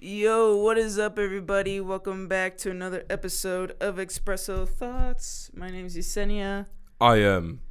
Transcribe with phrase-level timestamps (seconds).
[0.00, 1.80] Yo, what is up, everybody?
[1.80, 5.50] Welcome back to another episode of Expresso Thoughts.
[5.52, 6.66] My name is Yessenia.
[7.00, 7.62] I am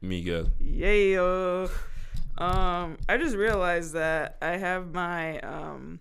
[0.00, 0.46] Miguel.
[0.58, 1.70] Yayo.
[2.38, 6.00] Um, I just realized that I have my um,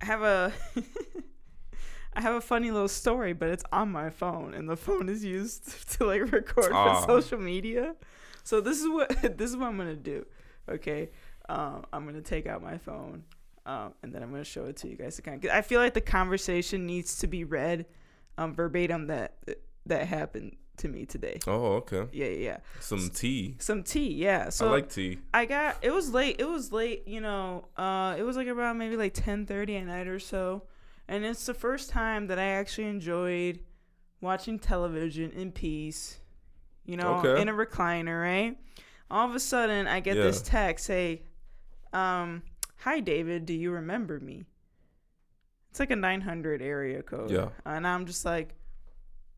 [0.00, 0.54] I have a
[2.14, 5.22] I have a funny little story, but it's on my phone, and the phone is
[5.22, 7.94] used to like record for social media.
[8.42, 10.24] So this is what this is what I'm gonna do.
[10.66, 11.10] Okay,
[11.50, 13.24] um, I'm gonna take out my phone,
[13.66, 15.50] um, and then I'm gonna show it to you guys to kind of.
[15.50, 17.86] I feel like the conversation needs to be read,
[18.38, 19.36] um, verbatim that
[19.86, 21.38] that happened to me today.
[21.46, 22.06] Oh, okay.
[22.12, 22.56] Yeah, yeah, yeah.
[22.80, 23.54] Some tea.
[23.60, 24.48] Some tea, yeah.
[24.48, 25.18] So I like tea.
[25.32, 26.36] I got it was late.
[26.40, 27.66] It was late, you know.
[27.76, 30.64] Uh, it was like around maybe like ten thirty at night or so,
[31.08, 33.60] and it's the first time that I actually enjoyed
[34.20, 36.18] watching television in peace.
[36.86, 37.40] You know, Okay.
[37.40, 38.58] in a recliner, right?
[39.10, 41.22] All of a sudden, I get this text, "Hey,
[41.92, 42.42] um,
[42.84, 44.44] hi David, do you remember me?"
[45.70, 47.30] It's like a nine hundred area code.
[47.30, 47.48] Yeah.
[47.66, 48.54] and I'm just like.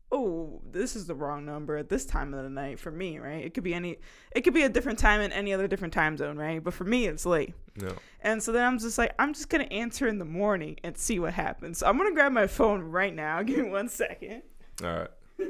[0.09, 3.43] Oh, this is the wrong number at this time of the night for me, right?
[3.43, 3.97] It could be any
[4.33, 6.63] it could be a different time in any other different time zone, right?
[6.63, 7.53] But for me, it's late.
[7.75, 7.91] Yeah.
[8.21, 11.19] And so then I'm just like, I'm just gonna answer in the morning and see
[11.19, 11.79] what happens.
[11.79, 13.43] So I'm gonna grab my phone right now.
[13.47, 14.43] Give me one second.
[14.81, 15.09] All right.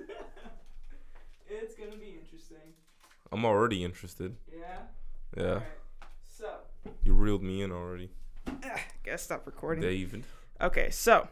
[1.50, 2.58] It's gonna be interesting.
[3.32, 4.36] I'm already interested.
[4.52, 4.80] Yeah.
[5.38, 5.60] Yeah.
[7.08, 8.12] So, You reeled me in already.
[8.48, 9.82] ah, gotta stop recording.
[9.82, 10.24] David.
[10.60, 11.28] Okay, so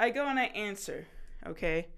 [0.00, 1.06] I go and I answer,
[1.46, 1.88] okay?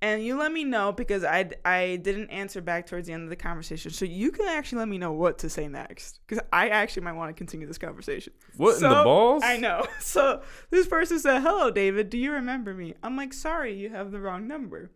[0.00, 3.30] And you let me know because I, I didn't answer back towards the end of
[3.30, 3.90] the conversation.
[3.90, 6.20] So you can actually let me know what to say next.
[6.26, 8.32] Because I actually might want to continue this conversation.
[8.56, 9.42] What in the balls?
[9.44, 9.86] I know.
[10.00, 12.10] So this person said, Hello, David.
[12.10, 12.94] Do you remember me?
[13.02, 14.92] I'm like, Sorry, you have the wrong number.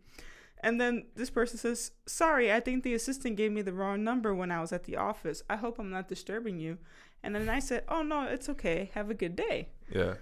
[0.63, 4.33] And then this person says, Sorry, I think the assistant gave me the wrong number
[4.33, 5.43] when I was at the office.
[5.49, 6.77] I hope I'm not disturbing you.
[7.21, 8.89] And then I said, Oh, no, it's okay.
[8.95, 9.69] Have a good day.
[9.93, 10.15] Yeah.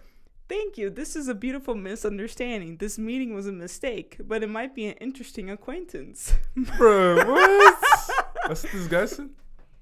[0.50, 0.90] Thank you.
[0.90, 2.78] This is a beautiful misunderstanding.
[2.78, 6.34] This meeting was a mistake, but it might be an interesting acquaintance.
[6.78, 7.80] Bro, what?
[8.48, 9.30] That's what this guy said?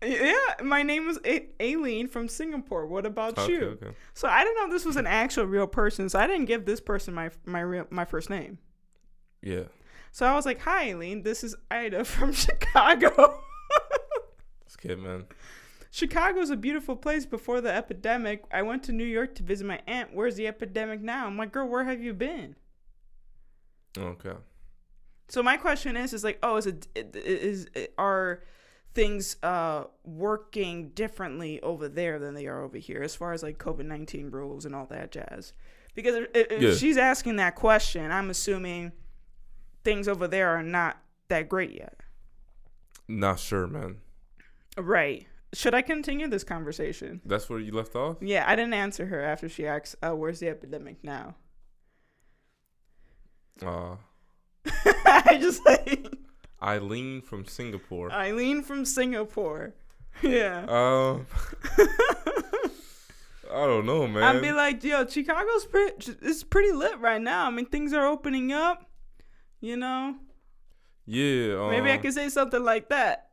[0.03, 0.34] yeah,
[0.64, 2.86] my name was A- Aileen from Singapore.
[2.86, 3.62] What about Okay, you?
[3.81, 3.91] okay.
[4.14, 6.80] So I didn't know this was an actual real person, so I didn't give this
[6.80, 8.59] person my my real my first name.
[9.41, 9.64] Yeah.
[10.12, 11.24] So I was like, "Hi, Aileen.
[11.24, 13.42] This is Ida from Chicago."
[14.66, 15.25] This kid, man.
[15.92, 18.44] Chicago's a beautiful place before the epidemic.
[18.52, 20.14] I went to New York to visit my aunt.
[20.14, 21.25] Where's the epidemic now?
[21.28, 22.56] I'm like, "Girl, where have you been?"
[23.97, 24.34] Okay.
[25.30, 28.44] So my question is, is like, oh, is it is are
[28.96, 33.58] things uh working differently over there than they are over here as far as like
[33.59, 35.53] COVID nineteen rules and all that jazz?
[35.96, 36.74] Because if, if Yeah.
[36.74, 38.91] she's asking that question, I'm assuming
[39.84, 40.97] things over there are not
[41.28, 41.95] that great yet.
[43.07, 43.97] Not sure, man.
[44.78, 45.28] Right.
[45.53, 47.22] Should I continue this conversation?
[47.25, 48.17] That's where you left off?
[48.22, 51.35] Yeah, I didn't answer her after she asked, uh, "Where's the epidemic now?"
[53.63, 53.95] Uh,
[55.06, 56.13] I just like
[56.61, 58.11] Eileen from Singapore.
[58.11, 59.73] Eileen from Singapore.
[60.22, 60.66] Yeah.
[60.67, 61.25] Um,
[63.51, 64.23] I don't know, man.
[64.23, 67.47] I'd be like, yo, Chicago's pretty, it's pretty lit right now.
[67.47, 68.89] I mean, things are opening up.
[69.62, 70.16] You know,
[71.06, 71.56] yeah.
[71.59, 73.30] Um, maybe I could say something like that.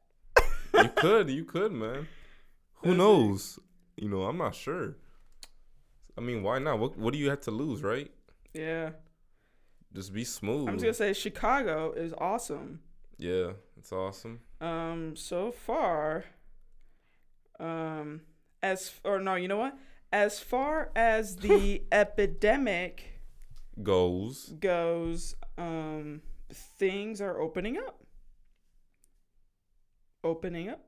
[0.75, 2.09] you could, you could, man.
[2.82, 3.59] Who knows?
[3.97, 4.97] You know, I'm not sure.
[6.19, 6.78] I mean, why not?
[6.78, 8.10] What What do you have to lose, right?
[8.54, 8.91] Yeah,
[9.94, 10.69] Just be smooth.
[10.69, 12.81] I'm just gonna say Chicago is awesome.
[13.19, 14.41] yeah, it's awesome.
[14.60, 16.25] Um, so far,
[17.60, 18.22] um,
[18.62, 19.76] as or no, you know what?
[20.12, 23.16] As far as the epidemic
[23.82, 24.54] Goes.
[24.59, 26.22] goes, um,
[26.53, 28.03] things are opening up.
[30.25, 30.81] Opening up.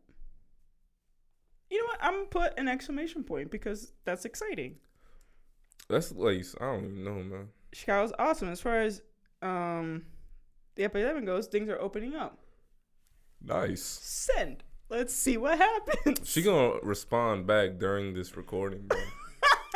[1.71, 1.99] You know what?
[2.01, 4.77] I'm gonna put an exclamation point because that's exciting.
[5.89, 7.49] That's like I don't even know, man.
[7.73, 9.03] Chicago's awesome as far as
[9.43, 10.05] um
[10.75, 11.47] the epidemic goes.
[11.47, 12.39] Things are opening up.
[13.43, 13.83] Nice.
[13.83, 14.65] Send.
[14.89, 16.27] Let's see what happens.
[16.29, 18.99] She gonna respond back during this recording, bro.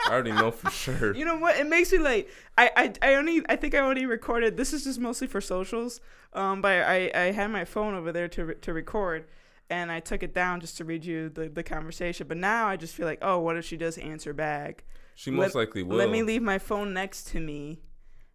[0.07, 1.15] I already know for sure.
[1.15, 1.57] You know what?
[1.57, 2.29] It makes me like
[2.59, 4.57] I, I I only I think I only recorded.
[4.57, 6.01] This is just mostly for socials.
[6.33, 9.27] Um, but I I had my phone over there to to record,
[9.71, 12.27] and I took it down just to read you the the conversation.
[12.27, 14.85] But now I just feel like, oh, what if she does answer back?
[15.15, 15.97] She most likely will.
[15.97, 17.81] Let me leave my phone next to me,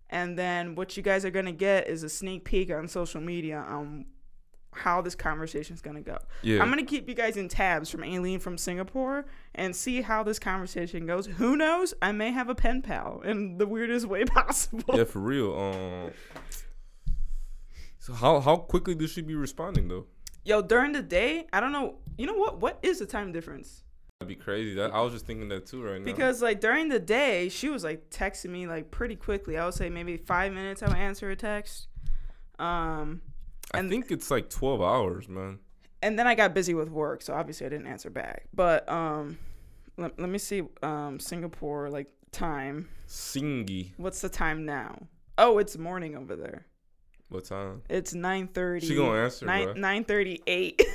[0.09, 3.57] and then what you guys are gonna get is a sneak peek on social media
[3.67, 4.05] on
[4.73, 6.17] how this conversation is gonna go.
[6.41, 6.61] Yeah.
[6.61, 9.25] I'm gonna keep you guys in tabs from Aileen from Singapore
[9.55, 11.25] and see how this conversation goes.
[11.25, 11.93] Who knows?
[12.01, 14.97] I may have a pen pal in the weirdest way possible.
[14.97, 15.57] yeah, for real.
[15.57, 16.11] Um.
[17.99, 20.05] So how how quickly does she be responding though?
[20.45, 21.95] Yo, during the day, I don't know.
[22.17, 22.59] You know what?
[22.61, 23.83] What is the time difference?
[24.19, 24.73] That'd be crazy.
[24.75, 26.05] That I was just thinking that too right now.
[26.05, 29.57] Because like during the day, she was like texting me like pretty quickly.
[29.57, 31.87] I would say maybe five minutes I would answer a text.
[32.59, 33.21] Um,
[33.73, 35.59] I and- think it's like twelve hours, man.
[36.01, 38.47] and then I got busy with work, so obviously I didn't answer back.
[38.53, 39.37] But um,
[39.97, 42.87] let, let me see um Singapore like time.
[43.07, 43.91] Singy.
[43.97, 45.07] What's the time now?
[45.37, 46.65] Oh, it's morning over there.
[47.29, 47.81] What time?
[47.89, 48.87] It's nine thirty.
[48.87, 49.73] She gonna answer, nine bro.
[49.73, 50.81] nine thirty eight.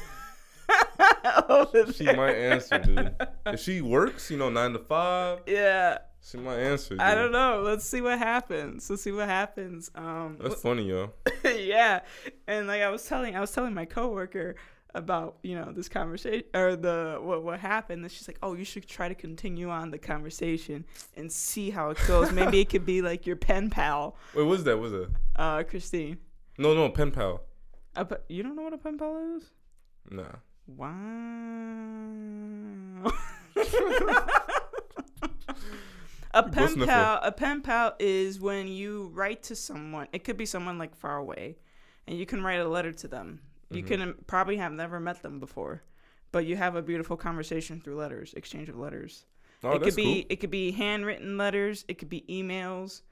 [1.95, 3.15] She might answer, dude.
[3.47, 6.97] If she works, you know, nine to five, Yeah, she my answer.
[6.99, 7.63] I don't know.
[7.65, 8.89] Let's see what happens.
[8.89, 9.91] Let's see what happens.
[9.95, 11.11] Um, That's funny, yo.
[11.45, 12.01] yeah,
[12.47, 14.55] and like I was telling, I was telling my coworker
[14.95, 18.03] about you know this conversation or the what what happened.
[18.03, 20.85] And she's like, "Oh, you should try to continue on the conversation
[21.17, 22.31] and see how it goes.
[22.33, 24.79] Maybe it could be like your pen pal, Wait, what's that?
[24.79, 25.11] What's that?
[25.37, 26.19] uh, Christine.
[26.59, 27.41] No, no, pen pal.
[27.97, 29.51] A pe- you don't know what a pen pal is?
[30.11, 30.25] Nah.
[30.67, 30.93] Wow.
[36.35, 40.09] a pen pal, a pen pal is when you write to someone.
[40.13, 41.59] It could be someone like far away,
[42.07, 43.41] and you can write a letter to them.
[43.71, 43.87] You Mhm.
[43.89, 45.83] can probably have never met them before,
[46.31, 49.25] but you have a beautiful conversation through letters, exchange of letters.
[49.65, 50.25] Oh, it could be cool.
[50.31, 51.85] it could be handwritten letters.
[51.89, 53.03] It could be emails.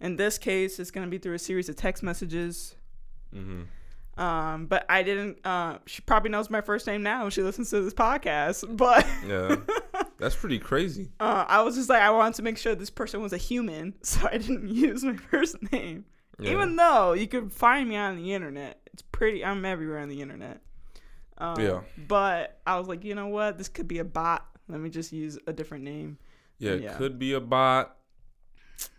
[0.00, 2.74] In this case, it's gonna be through a series of text messages.
[3.34, 3.62] Mm-hmm.
[4.20, 5.38] Um, but I didn't.
[5.44, 7.28] Uh, she probably knows my first name now.
[7.30, 8.76] She listens to this podcast.
[8.76, 9.56] But Yeah,
[10.24, 11.10] that's pretty crazy.
[11.20, 13.94] uh, I was just like, I wanted to make sure this person was a human,
[14.02, 16.06] so I didn't use my first name.
[16.40, 16.52] Yeah.
[16.52, 19.44] Even though you could find me on the internet, it's pretty.
[19.44, 20.62] I'm everywhere on the internet.
[21.38, 21.82] Um, Yeah.
[22.08, 23.58] But I was like, you know what?
[23.58, 24.46] This could be a bot.
[24.66, 26.18] Let me just use a different name.
[26.58, 26.96] yeah, it yeah.
[26.96, 27.96] could be a bot.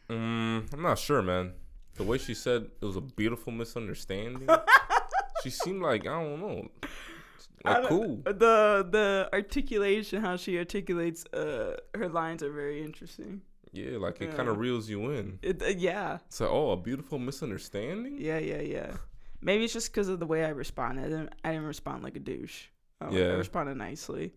[0.10, 1.54] Mm, I'm not sure, man.
[1.96, 4.48] The way she said it was a beautiful misunderstanding.
[5.44, 6.70] she seemed like I don't know,
[7.64, 8.22] like cool.
[8.26, 13.42] The the articulation, how she articulates uh, her lines, are very interesting.
[13.72, 14.36] Yeah, like it Yeah.
[14.38, 15.40] kind of reels you in.
[15.42, 16.20] It, uh, yeah.
[16.30, 18.18] So, oh, a beautiful misunderstanding.
[18.20, 18.98] Yeah, yeah, yeah.
[19.42, 21.06] Maybe it's just because of the way I responded.
[21.06, 22.68] I didn't, I didn't respond like a douche.
[23.02, 23.32] Uh, Yeah.
[23.32, 24.34] I responded nicely.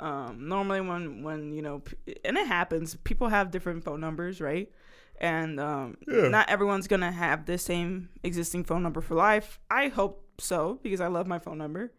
[0.00, 1.82] Um, normally, when when you know,
[2.24, 4.70] and it happens, people have different phone numbers, right?
[5.20, 6.28] And um, Yeah.
[6.28, 9.60] not everyone's gonna have the same existing phone number for life.
[9.70, 11.92] I hope so because I love my phone number.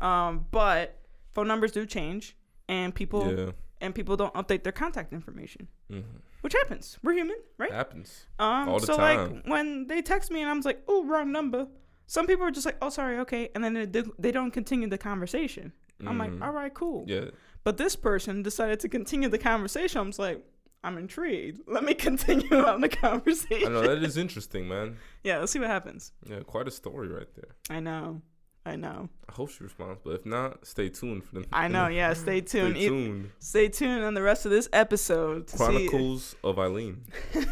[0.00, 0.98] Um, but
[1.34, 2.36] phone numbers do change,
[2.68, 3.50] and people Yeah,
[3.80, 6.00] and people don't update their contact information, hmm
[6.40, 6.98] which happens.
[7.02, 7.72] We're human, right?
[7.72, 8.26] happens.
[8.38, 9.34] Um, All the so time.
[9.34, 11.66] like when they text me and I'm just like, oh, wrong number.
[12.06, 14.86] Some people are just like, oh, sorry, okay, and then they, do, they don't continue
[14.86, 15.72] the conversation.
[16.06, 16.42] I'm like, Mhm.
[16.44, 17.04] all right, cool.
[17.08, 17.30] Yeah,
[17.62, 20.02] But this person decided to continue the conversation.
[20.02, 20.44] I'm just like,
[20.82, 21.62] I'm intrigued.
[21.66, 23.68] Let me continue on the conversation.
[23.68, 24.98] I know that is interesting, man.
[25.24, 26.12] yeah, let's see what happens.
[26.28, 27.56] Yeah, quite a story right there.
[27.70, 28.20] I know,
[28.66, 31.44] I know, I hope she responds, but if not, stay tuned for them.
[31.52, 31.86] I know.
[31.88, 32.76] Yeah, stay tuned.
[32.76, 33.30] Stay tuned.
[33.38, 35.64] Stay tuned on the rest of this episode to see.
[35.64, 37.04] Chronicles of Eileen.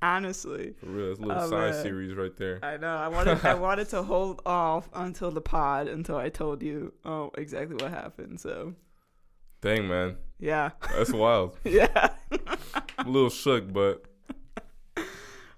[0.00, 1.82] Honestly, For real, it's a little Oh, side man.
[1.82, 2.58] series right there.
[2.62, 2.96] I know.
[2.96, 7.30] I wanted I wanted to hold off until the pod until I told you oh
[7.38, 8.40] exactly what happened.
[8.40, 8.74] So
[9.60, 11.56] Dang, man, yeah, that's wild.
[11.62, 12.08] yeah.
[12.98, 14.02] I'm a little shook, but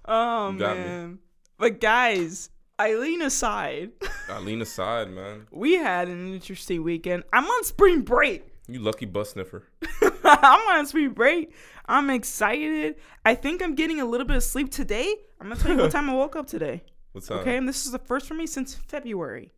[0.07, 0.83] Oh got me.
[0.83, 1.19] man.
[1.57, 3.91] But guys, Eileen aside,
[4.29, 5.47] Eileen aside, man.
[5.51, 7.23] we had an interesting weekend.
[7.31, 8.43] I'm on spring break.
[8.67, 9.63] You lucky bus sniffer.
[10.23, 11.53] I'm on spring break.
[11.85, 12.95] I'm excited.
[13.23, 15.15] I think I'm getting a little bit of sleep today.
[15.39, 16.83] I'm gonna tell you what time I woke up today.
[17.13, 17.41] What's up?
[17.41, 19.53] Okay, and this is the first for me since February.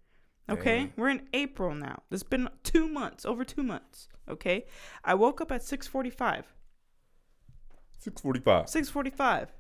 [0.49, 0.93] Okay, Dang.
[0.95, 2.03] we're in April now.
[2.11, 4.07] It's been two months, over two months.
[4.29, 4.65] Okay,
[5.03, 6.45] I woke up at six forty-five.
[7.97, 8.69] Six forty-five.
[8.69, 9.51] Six forty-five.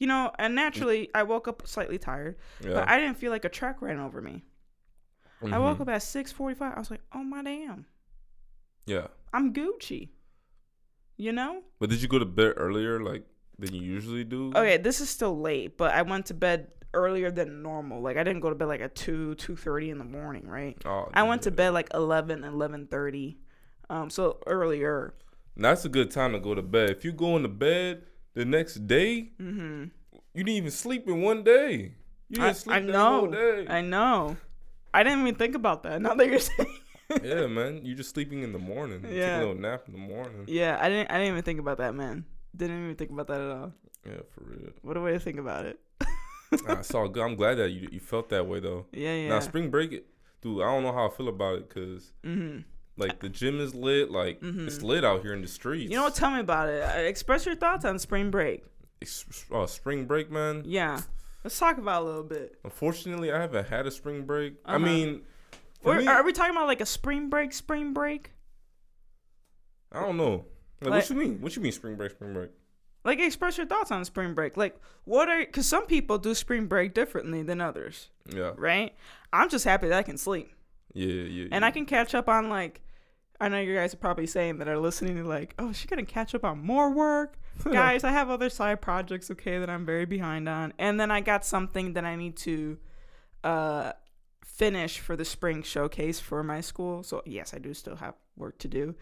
[0.00, 2.72] You know, and naturally, I woke up slightly tired, Yeah.
[2.72, 4.42] but I didn't feel like a truck ran over me.
[5.52, 5.82] I woke Mhm.
[5.82, 6.72] up at six forty-five.
[6.74, 7.84] I was like, "Oh my damn,
[8.86, 10.08] Yeah, I'm Gucci."
[11.18, 11.62] You know?
[11.78, 13.24] but did you go to bed earlier, like
[13.58, 14.48] than you usually do?
[14.56, 18.00] Okay, this is still late, but I went to bed earlier than normal.
[18.00, 20.76] Like I didn't go to bed like at two, two thirty in the morning, right?
[20.86, 23.36] Oh, I went to bed like 11, 11.30.
[23.90, 25.14] Um, so earlier.
[25.56, 26.88] That's a good time to go to bed.
[26.90, 28.06] If you go into bed
[28.40, 29.84] the next day, Mm-hmm.
[30.34, 31.92] you didn't even sleep in one day.
[32.28, 33.26] You didn't I, sleep I know.
[33.26, 33.66] day.
[33.68, 34.36] I know.
[34.94, 36.00] I didn't even think about that.
[36.00, 36.76] Now that you're saying.
[37.22, 37.80] yeah, man.
[37.84, 39.00] You're just sleeping in the morning.
[39.02, 39.38] You Take Yeah.
[39.38, 40.44] a little nap in the morning.
[40.48, 41.10] yeah, I didn't.
[41.10, 42.24] I didn't even think about that, man.
[42.56, 43.72] Didn't even think about that at all.
[44.06, 44.70] Yeah, for real.
[44.82, 45.78] What a way to think about it.
[46.52, 47.22] It's all good.
[47.22, 48.86] I'm glad that you you felt that way though.
[48.92, 49.28] Yeah, yeah.
[49.28, 50.06] Now spring break, it-
[50.42, 50.62] dude.
[50.62, 52.62] I don't know how I feel about it because mm-hmm.
[53.00, 54.10] Like the gym is lit.
[54.10, 54.66] Like Mhm.
[54.66, 55.90] it's lit out here in the streets.
[55.90, 56.14] You know what?
[56.14, 56.82] Tell me about it.
[56.82, 58.64] Uh, Express your thoughts on spring break.
[59.50, 60.62] Uh, spring break, man.
[60.64, 61.00] Yeah.
[61.42, 62.58] Let's talk about it a little bit.
[62.64, 64.54] Unfortunately, I haven't had a spring break.
[64.64, 64.78] I Uh-huh.
[64.84, 65.22] mean,
[65.82, 67.52] for me, are we talking about like a spring break?
[67.54, 68.32] Spring break?
[69.92, 70.44] I don't know.
[70.80, 71.40] Like, Like- what you mean?
[71.40, 72.12] What you mean spring break?
[72.12, 72.50] Spring break?
[73.02, 74.58] Like, express your thoughts on spring break.
[74.58, 78.94] Like, what are because some people do spring break differently than others, Yeah, right?
[79.32, 80.52] I'm just happy that I can sleep
[80.92, 81.48] yeah, yeah.
[81.50, 81.66] and yeah.
[81.66, 82.82] I can catch up on like.
[83.40, 86.04] I know you guys are probably saying that are listening to like, oh, she gonna
[86.04, 88.04] catch up on more work, guys.
[88.04, 91.44] I have other side projects, okay, that I'm very behind on, and then I got
[91.44, 92.78] something that I need to,
[93.44, 93.92] uh,
[94.44, 97.02] finish for the spring showcase for my school.
[97.02, 98.94] So yes, I do still have work to do,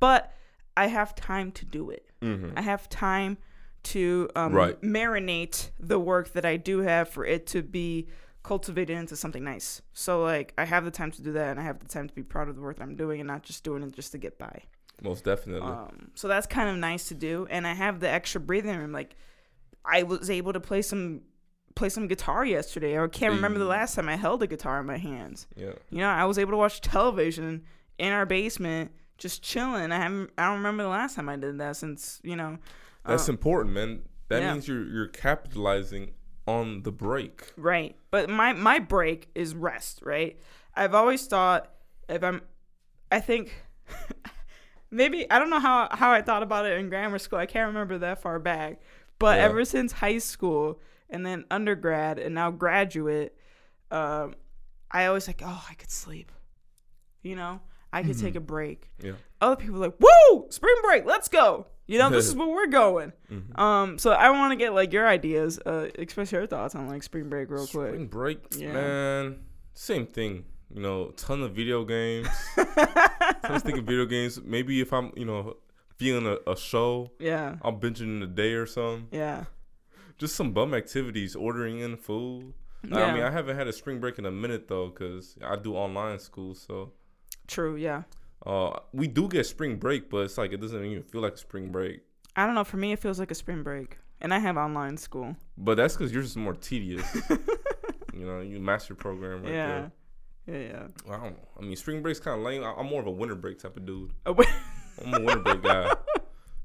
[0.00, 0.32] but
[0.76, 2.10] I have time to do it.
[2.20, 2.52] Mhm.
[2.56, 3.38] I have time
[3.84, 4.80] to um, Right.
[4.80, 8.08] marinate the work that I do have for it to be
[8.44, 9.82] cultivated into something nice.
[9.92, 12.14] So like I have the time to do that, and I have the time to
[12.14, 14.18] be proud of the work that I'm doing, and not just doing it just to
[14.18, 14.62] get by.
[15.02, 15.68] Most definitely.
[15.68, 18.92] Um, so that's kind of nice to do, and I have the extra breathing room.
[18.92, 19.16] Like
[19.84, 21.22] I was able to play some
[21.74, 22.96] play some guitar yesterday.
[23.02, 25.48] I can't remember the last time I held a guitar in my hands.
[25.56, 25.72] yeah.
[25.90, 27.64] You know, I was able to watch television
[27.98, 29.90] in our basement, just chilling.
[29.90, 30.30] I haven't.
[30.38, 32.58] I don't remember the last time I did that since you know.
[33.06, 34.02] That's uh, important, man.
[34.28, 34.52] That yeah.
[34.52, 36.12] means you're you're capitalizing
[36.46, 37.52] on the break.
[37.56, 37.96] Right.
[38.10, 40.38] But my my break is rest, right?
[40.74, 41.70] I've always thought
[42.08, 42.42] if I'm
[43.10, 43.54] I think
[44.90, 47.38] maybe I don't know how how I thought about it in grammar school.
[47.38, 48.80] I can't remember that far back.
[49.18, 49.44] But Yeah.
[49.44, 53.36] ever since high school and then undergrad and now graduate,
[53.90, 54.34] um,
[54.90, 56.32] I always like, oh, I could sleep.
[57.22, 57.60] You know?
[57.94, 58.90] I could take a break.
[59.02, 59.12] Yeah.
[59.40, 61.66] Other people are like, woo, spring break, let's go.
[61.86, 63.12] You know, this is where we're going.
[63.30, 63.58] Mhm.
[63.58, 67.02] Um, so I want to get like your ideas, uh, express your thoughts on like
[67.02, 67.88] spring break real quick.
[67.90, 68.72] Spring break, Yeah.
[68.72, 69.38] man.
[69.74, 70.44] Same thing.
[70.74, 72.26] You know, ton of video games.
[72.56, 74.40] I was thinking video games.
[74.42, 75.56] Maybe if I'm, you know,
[75.98, 79.08] feeling a, a show, Yeah, I'm binging in a day or something.
[79.12, 79.44] yeah,
[80.18, 82.54] Just some bum activities, ordering in food.
[82.88, 83.04] Yeah.
[83.04, 85.74] I mean, I haven't had a spring break in a minute though, cause I do
[85.74, 86.54] online school.
[86.54, 86.92] So,
[87.46, 87.76] true.
[87.76, 88.02] Yeah,
[88.46, 91.70] uh, we do get spring break, but it's like it doesn't even feel like spring
[91.72, 92.00] break.
[92.36, 92.64] I don't know.
[92.64, 95.36] For me, it feels like a spring break, and I have online school.
[95.56, 97.06] But that's cause you're just more tedious.
[98.12, 99.54] you know, you master program right there.
[99.54, 99.88] yeah,
[100.46, 100.62] there.
[100.62, 100.68] yeah,
[101.06, 101.12] yeah.
[101.14, 101.48] I don't know.
[101.58, 102.64] I mean, spring break's kind of lame.
[102.64, 104.10] I- I'm more of a winter break type of dude.
[104.26, 105.92] I'm a winter break guy.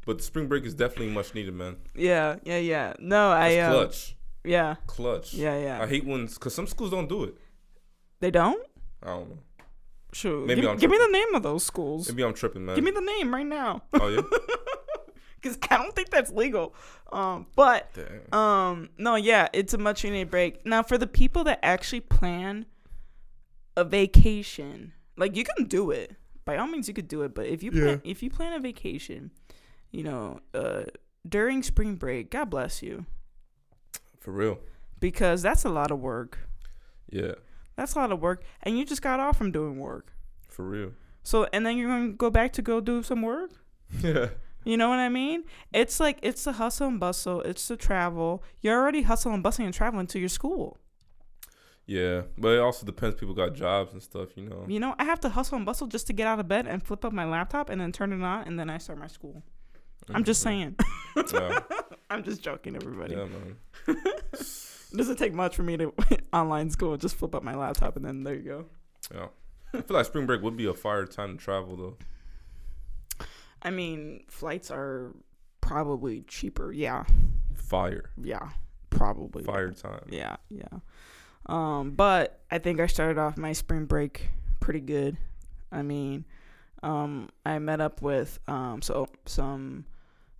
[0.06, 1.76] But the spring break is definitely much needed, man.
[1.94, 2.94] yeah, yeah, yeah.
[3.00, 3.50] No, I.
[3.50, 4.16] It's Um, clutch.
[4.44, 5.34] yeah, Clutch.
[5.36, 5.84] yeah, yeah.
[5.84, 7.36] I hate when, because some schools don't do it.
[8.20, 8.66] they don't.
[9.04, 9.38] I don't know.
[10.12, 10.46] Sure.
[10.46, 12.10] Maybe give, I'm give me the name of those schools.
[12.10, 12.76] Maybe I'm tripping, man.
[12.76, 14.22] Give me the name right now, oh, yeah?
[15.42, 16.74] because I don't think that's legal.
[17.12, 18.40] Um, but Damn.
[18.40, 20.66] Um, no, yeah, it's a much needed break.
[20.66, 22.66] Now, for the people that actually plan
[23.78, 26.16] a vacation, like you can do it.
[26.46, 27.36] By all means, you could do it.
[27.36, 29.30] But if you plan, if you plan a vacation,
[29.92, 30.86] you know, uh,
[31.28, 33.06] during spring break, God bless you,
[34.20, 34.60] For real.
[35.00, 36.40] because that's a lot of work.
[37.12, 37.34] Yeah.
[37.80, 40.14] That's a lot of work, and you just got off from doing work.
[40.50, 40.92] For real.
[41.24, 43.52] So, and then you're gonna go back to go do some work.
[44.02, 44.28] Yeah.
[44.66, 45.46] You know what I mean?
[45.72, 47.42] It's like it's the hustle and bustle.
[47.42, 48.44] It's the travel.
[48.60, 50.78] You're already hustling and bustling and traveling to your school.
[51.86, 52.24] Yeah.
[52.38, 53.16] But it also depends.
[53.16, 54.66] People got jobs and stuff, you know.
[54.68, 56.84] You know, I have to hustle and bustle just to get out of bed and
[56.84, 59.42] flip up my laptop and then turn it on and then I start my school.
[60.14, 60.76] I'm just saying.
[61.34, 61.60] Yeah,
[62.10, 63.16] I'm just joking, everybody.
[63.16, 63.56] yeah man.
[64.92, 65.94] It doesn't take much for me to
[66.34, 66.98] online school.
[66.98, 68.66] Just flip up my laptop and then there you go.
[69.14, 69.28] Yeah.
[69.74, 71.98] I feel like spring break would be a fire time to travel, though.
[73.62, 75.14] I mean, flights are
[75.62, 76.72] probably cheaper.
[76.72, 77.04] Yeah,
[77.54, 78.10] Fire.
[78.22, 78.50] yeah,
[78.90, 79.44] probably.
[79.44, 80.08] Fire time.
[80.10, 80.80] Yeah, yeah.
[81.46, 84.30] Um, but I think I started off my spring break
[84.60, 85.18] pretty good.
[85.72, 86.26] I mean,
[86.82, 89.86] um, I met up with um so some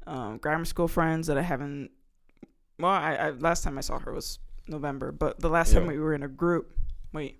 [0.08, 1.92] um grammar school friends that I haven't.
[2.80, 6.00] Well, I, I last time I saw her was November, but the last time we
[6.00, 6.72] were in a group.
[7.14, 7.40] Wait,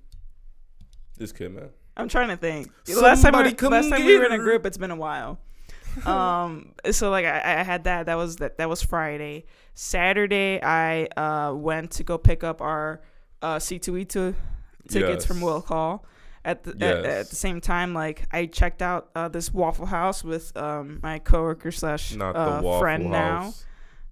[1.18, 1.70] This kid, man.
[1.96, 2.72] I'm trying to think.
[2.86, 4.92] The last time, Somebody we, come last time we were in a group, it's been
[4.92, 5.40] a while.
[6.06, 8.06] um, so like I, I had that.
[8.06, 8.58] That was that.
[8.58, 9.46] That was Friday.
[9.74, 13.02] Saturday, I uh went to go pick up our
[13.42, 14.36] uh C2E2
[14.90, 15.44] tickets from Yes.
[15.46, 16.06] Will Call.
[16.46, 20.24] At the at, at the same time, like I checked out uh, this Waffle House
[20.24, 23.66] with um my coworker slash uh, friend House.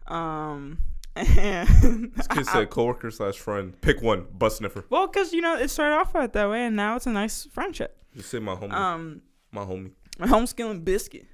[0.10, 0.14] now.
[0.16, 0.80] Um,
[1.26, 3.80] This kid said coworker slash friend.
[3.82, 4.26] Pick one.
[4.32, 4.86] Butt sniffer.
[4.90, 7.48] well, cause you know it started off right that way, and now it's a nice
[7.52, 7.98] friendship.
[8.16, 8.74] Just say my homie.
[8.74, 9.22] Um,
[9.52, 9.92] my homie.
[10.20, 11.26] my homeschooling biscuit.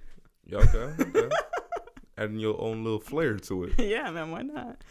[0.46, 1.04] Yeah, okay.
[1.04, 1.30] okay.
[2.18, 3.74] Adding your own little flair to it.
[3.80, 4.84] yeah, man, why not?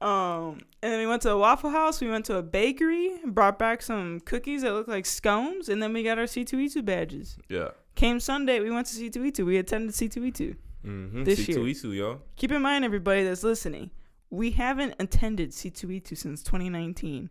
[0.00, 2.00] Um, and then we went to a Waffle House.
[2.00, 5.92] We went to a bakery, brought back some cookies that looked like scones, and then
[5.92, 7.36] we got our C2E2 badges.
[7.48, 7.70] Yeah.
[7.96, 9.44] Came Sunday, we went to C2E2.
[9.44, 10.56] We attended C2E2.
[10.86, 11.24] Mm-hmm.
[11.24, 11.58] This C2 year.
[11.58, 12.20] E2, y'all.
[12.36, 13.90] Keep in mind, everybody that's listening,
[14.30, 17.30] we haven't attended C2E2 since 2019.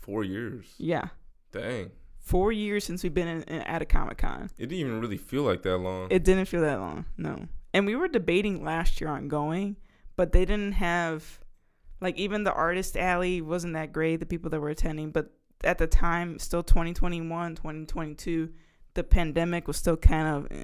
[0.00, 0.66] Four years.
[0.78, 1.08] Yeah,
[1.52, 1.90] Dang.
[2.18, 4.50] Four years since we've been in, in, at a Comic Con.
[4.58, 6.08] It didn't even really feel like that long.
[6.10, 7.48] It didn't feel that long, no.
[7.72, 9.76] And we were debating last year on going,
[10.16, 11.40] but they didn't have,
[12.00, 14.16] like, even the artist alley wasn't that great.
[14.20, 15.30] The people that were attending, but
[15.64, 18.50] at the time, still 2021, 2022,
[18.94, 20.56] the pandemic was still kind of, eh,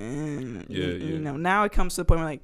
[0.69, 1.05] Yeah, you, yeah.
[1.15, 1.37] you know.
[1.37, 2.43] Now it comes to the point where like,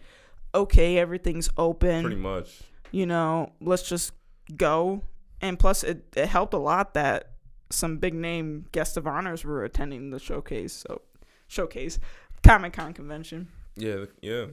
[0.54, 2.02] okay, everything's open.
[2.02, 2.62] Pretty much.
[2.92, 4.12] You know, let's just
[4.56, 5.02] go.
[5.40, 7.32] And plus, it, it helped a lot that
[7.70, 10.72] some big name guest of honors were attending the showcase.
[10.72, 11.02] So,
[11.48, 11.98] showcase,
[12.42, 13.48] Comic Con convention.
[13.76, 14.46] Yeah, yeah.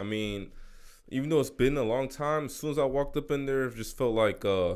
[0.00, 0.52] I mean,
[1.08, 3.64] even though it's been a long time, as soon as I walked up in there,
[3.64, 4.74] it just felt like uh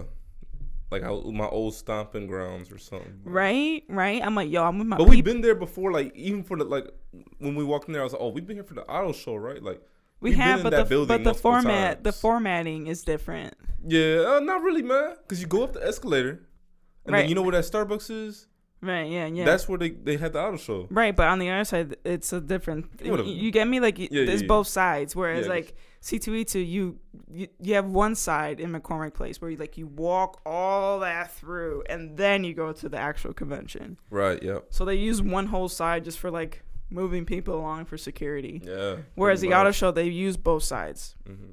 [0.91, 3.21] like I, my old stomping grounds or something.
[3.23, 4.21] Right, right.
[4.25, 6.65] I'm like, yo, I'm with my But we've been there before, like even for the
[6.65, 6.87] like
[7.39, 9.13] when we walked in there, I was like, oh, we've been here for the auto
[9.13, 9.63] show, right?
[9.63, 9.81] Like,
[10.21, 13.55] We we've have, but the but the format, the formatting is different.
[13.87, 16.43] yeah, uh, not really, man, because you go up the escalator,
[17.07, 17.21] and Right.
[17.21, 18.47] then you know where that Starbucks is.
[18.83, 19.11] Right.
[19.11, 19.27] Yeah.
[19.27, 19.45] Yeah.
[19.45, 20.87] That's where they they had the auto show.
[20.91, 22.87] Right, but on the other side, it's a different.
[23.03, 23.79] You, you get me?
[23.79, 24.47] Like, Yeah, there's yeah, yeah.
[24.47, 25.15] both sides.
[25.15, 26.99] Whereas, like C two E two, you
[27.31, 31.31] you you have one side in McCormick Place where you like you walk all that
[31.33, 33.99] through, and then you go to the actual convention.
[34.09, 34.43] Right.
[34.43, 34.67] Yep.
[34.71, 38.61] So they use one whole side just for like moving people along for security.
[38.65, 38.97] Yeah.
[39.15, 41.15] Whereas the auto show, they use both sides.
[41.29, 41.53] Mhm.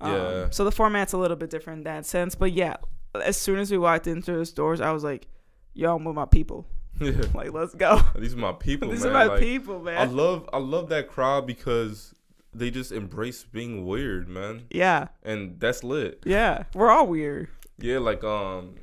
[0.00, 0.50] Um, Yeah.
[0.50, 2.34] So the format's a little bit different in that sense.
[2.34, 2.76] But yeah,
[3.14, 5.26] as soon as we walked into those doors, I was like,
[5.74, 6.66] "Yo, I'm with my people.
[7.00, 7.12] Yeah.
[7.34, 8.00] Like, let's go.
[8.18, 9.10] These are my people, These man.
[9.10, 12.14] are my like, people, man." I love I love that crowd because
[12.54, 14.62] they just embrace being weird, man.
[14.70, 16.22] yeah, And that's lit.
[16.24, 16.64] yeah.
[16.74, 17.48] We're all weird.
[17.78, 18.74] Yeah, like um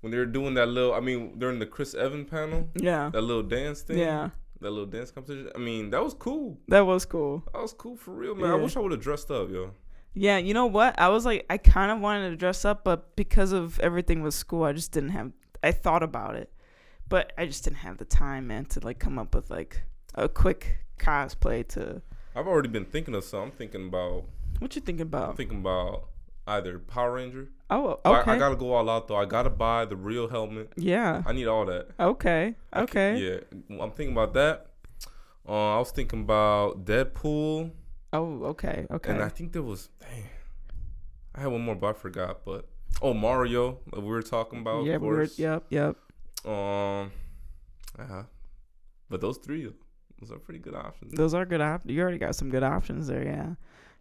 [0.00, 3.22] when they were doing that little I mean during the Chris Evan panel, Yeah, that
[3.22, 3.98] little dance thing.
[3.98, 4.30] yeah.
[4.62, 5.50] That little dance competition.
[5.54, 6.58] I mean, that was cool.
[6.68, 7.42] That was cool.
[7.52, 8.50] That was cool for real, man.
[8.50, 9.72] I wish I would have dressed up, yo.
[10.14, 10.98] Yeah, you know what?
[11.00, 14.34] I was like, I kind of wanted to dress up, but because of everything with
[14.34, 15.32] school, I just didn't have.
[15.62, 16.52] I thought about it,
[17.08, 19.82] but I just didn't have the time, man, to like come up with like
[20.14, 21.66] a quick cosplay.
[21.68, 22.02] To
[22.36, 23.50] I've already been thinking of something.
[23.52, 24.24] I'm thinking about
[24.58, 25.36] what you thinking I'm about?
[25.36, 26.08] thinking about
[26.46, 27.48] either Power Ranger.
[27.70, 28.30] Oh, okay.
[28.30, 29.16] I, I gotta go all out though.
[29.16, 30.72] I gotta buy the real helmet.
[30.76, 31.22] yeah.
[31.24, 31.88] I need all that.
[31.98, 32.54] Okay.
[32.72, 33.16] I can- Okay.
[33.70, 34.66] yeah, I'm thinking about that.
[35.48, 37.70] Uh, I was thinking about Deadpool,
[38.12, 38.86] Oh, okay.
[38.90, 39.10] Okay.
[39.12, 39.88] and I think there was.
[40.00, 40.24] Dang,
[41.34, 42.44] I had one more, but I forgot.
[42.44, 42.68] But
[43.00, 44.84] oh, Mario, we were talking about.
[44.84, 44.96] yeah.
[44.96, 45.64] of We were, yep.
[45.70, 45.96] Yep.
[46.46, 47.10] Um,
[47.98, 48.22] uh, huh.
[49.08, 49.72] but those three,
[50.22, 51.12] those are pretty good options.
[51.12, 51.92] Those are good options.
[51.92, 53.24] You already got some good options there.
[53.24, 53.54] Yeah.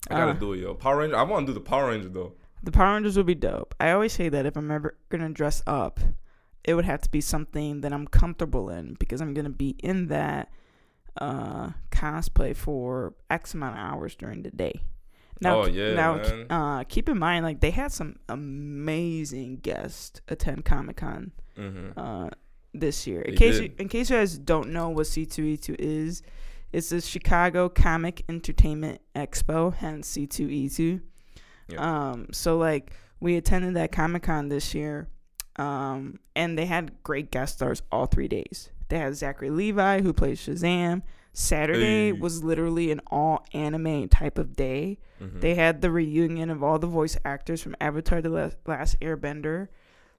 [0.09, 0.73] I gotta Uh, do it, yo.
[0.75, 1.15] Power Ranger.
[1.17, 2.33] I want to do the Power Ranger though.
[2.63, 3.73] The Power Rangers would be dope.
[3.79, 5.99] I always say that if I'm ever gonna dress up,
[6.63, 10.07] it would have to be something that I'm comfortable in because I'm gonna be in
[10.07, 10.51] that
[11.19, 14.81] uh, cosplay for X amount of hours during the day.
[15.41, 16.45] Now, Oh, yeah, now, man.
[16.51, 21.99] uh, keep in mind, like they had some amazing guests attend Comic Con Mm-hmm.
[21.99, 22.29] uh,
[22.73, 23.21] this year.
[23.21, 26.21] In They case you, in case you guys don't know what C2E2 is,
[26.71, 31.01] it's the Chicago Comic Entertainment Expo, hence C2E2.
[31.69, 32.09] Yeah.
[32.11, 35.09] Um, so like we attended that Comic Con this year,
[35.57, 38.69] um, and they had great guest stars all three days.
[38.89, 41.01] They had Zachary Levi who plays Shazam.
[41.33, 42.11] Saturday Hey.
[42.11, 44.97] was literally an all anime type of day.
[45.21, 45.39] Mm-hmm.
[45.39, 49.69] They had the reunion of all the voice actors from Avatar: The Last Airbender.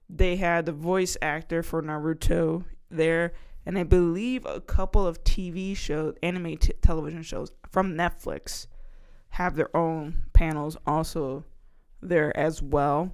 [0.09, 3.33] They had the voice actor for Naruto there,
[3.65, 8.67] and I believe a couple of TV shows, anime t- television shows from Netflix,
[9.29, 11.45] have their own panels also
[12.01, 13.13] there as well.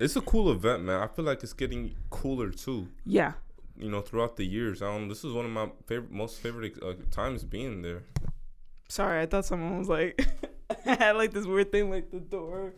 [0.00, 1.00] It's a cool event, man.
[1.00, 2.88] I feel like it's getting cooler too.
[3.04, 3.34] Yeah,
[3.78, 4.82] You know, throughout the years.
[4.82, 8.02] Um, this is one of my favorite, most favorite uh, times being there.
[8.88, 10.26] sorry, I thought someone was like
[10.86, 12.72] I had like this weird thing like the door.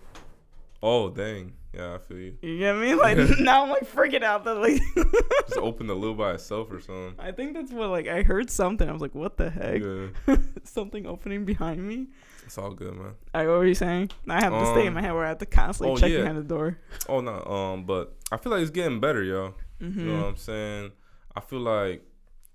[0.83, 2.38] Oh dang, yeah, I feel you.
[2.41, 2.95] You get me?
[2.95, 4.81] Like now I'm like freaking out that like
[5.47, 7.14] Just open the lid by itself or something.
[7.19, 8.88] I think that's what like I heard something.
[8.88, 9.83] I was like, what the heck?
[9.83, 12.09] Yeah, something opening behind me.
[12.45, 13.14] it's all good, man.
[13.35, 14.11] I what were you saying?
[14.29, 16.11] I have this thing in Um, my head where I have to constantly oh, check
[16.11, 16.19] yeah.
[16.19, 16.79] behind the door.
[17.09, 19.55] Oh no, um, but I feel like it's getting better, yo.
[19.81, 20.01] Mm-hmm.
[20.01, 20.93] You know what I'm saying?
[21.35, 22.03] I feel like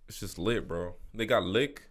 [0.08, 0.96] it's just lit, bro.
[1.14, 1.84] They got lick.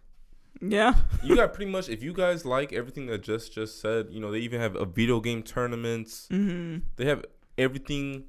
[0.65, 0.95] Yeah.
[1.23, 1.89] You got pretty much.
[1.89, 4.85] If you guys like everything that just just said, you know, they even have a
[4.85, 6.27] video game tournaments.
[6.31, 6.85] Mm-hmm.
[6.95, 7.25] They have
[7.57, 8.25] everything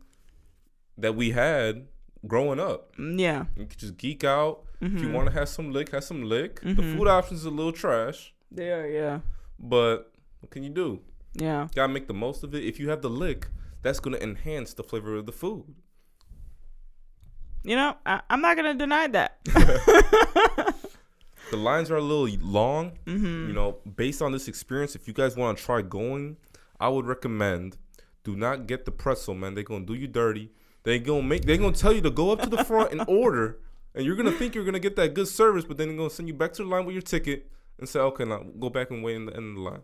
[0.99, 1.87] that we had
[2.27, 2.93] growing up.
[2.99, 3.45] Yeah.
[3.57, 4.65] You could just geek out.
[4.83, 4.97] Mm-hmm.
[4.97, 6.61] If you want to have some lick, have some lick.
[6.61, 6.97] The Mhm.
[6.97, 8.87] food options is a little trash, They are.
[8.89, 9.21] Yeah.
[9.59, 11.01] but what can you do?
[11.35, 11.69] Yeah.
[11.75, 12.65] Gotta make the most of it.
[12.65, 13.49] If you have the lick,
[13.83, 15.65] that's gonna enhance the flavor of the food.
[17.63, 19.39] You know, I, I'm not gonna deny that.
[21.51, 22.99] The lines are a little long.
[23.07, 23.49] mm-hmm.
[23.49, 26.37] You know, based on this experience, if you guys want to try going,
[26.81, 27.77] I would recommend
[28.25, 29.55] do not get the pretzel, man.
[29.55, 30.51] They're gonna do you dirty.
[30.83, 31.45] They gonna make.
[31.45, 33.59] They gonna tell you to go up to the front and order
[33.95, 36.29] and you're gonna think you're gonna get that good service, but then they're gonna send
[36.29, 39.03] you back to the line with your ticket and say, okay, now go back and
[39.03, 39.83] wait in the end of the line.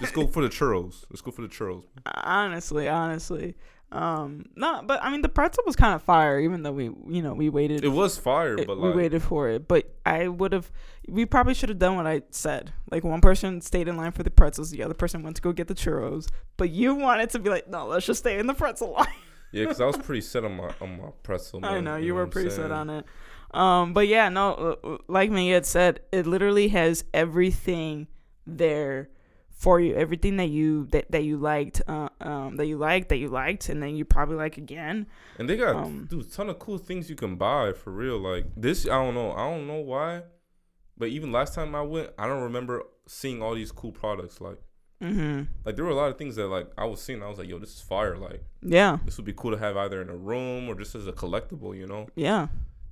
[0.00, 1.04] Just go for the churros.
[1.10, 1.84] Let's go for the churros.
[2.14, 3.54] honestly, honestly.
[3.92, 7.20] Um, no, but I mean the pretzel was kind of fire, even though we, you
[7.22, 7.84] know, we waited.
[7.84, 9.68] It was fire, it- but we waited for it.
[9.68, 10.70] But I would have.
[11.08, 12.72] We probably should have done what I said.
[12.90, 15.52] Like one person stayed in line for the pretzels, the other person went to go
[15.52, 16.28] get the churros.
[16.56, 19.06] But you wanted to be like, no, let's just stay in the pretzel line.
[19.52, 21.60] yeah, because I was pretty set on my on my pretzel.
[21.62, 23.04] I man, know you, what were I'm pretty set on it.
[23.52, 28.06] Um, but yeah, no, uh, uh, like me had said, it literally has everything
[28.46, 29.10] there
[29.62, 29.94] for you.
[30.04, 33.68] Everything that you that, that you liked, uh, um, that you liked, that you liked,
[33.70, 35.06] and then you probably like again.
[35.38, 38.18] And they got Um, dude, a ton of cool things you can buy for real.
[38.18, 40.22] Like this, I don't know, I don't know why,
[40.98, 44.40] but even last time I went, I don't remember seeing all these cool products.
[44.40, 44.58] Like,
[45.02, 45.38] Mm-hmm.
[45.64, 47.22] like there were a lot of things that like I was seeing.
[47.24, 48.16] I was like, yo, this is fire.
[48.16, 48.40] Like
[48.78, 51.12] Yeah, this would be cool to have either in a room or just as a
[51.22, 52.06] collectible, you know.
[52.14, 52.46] yeah,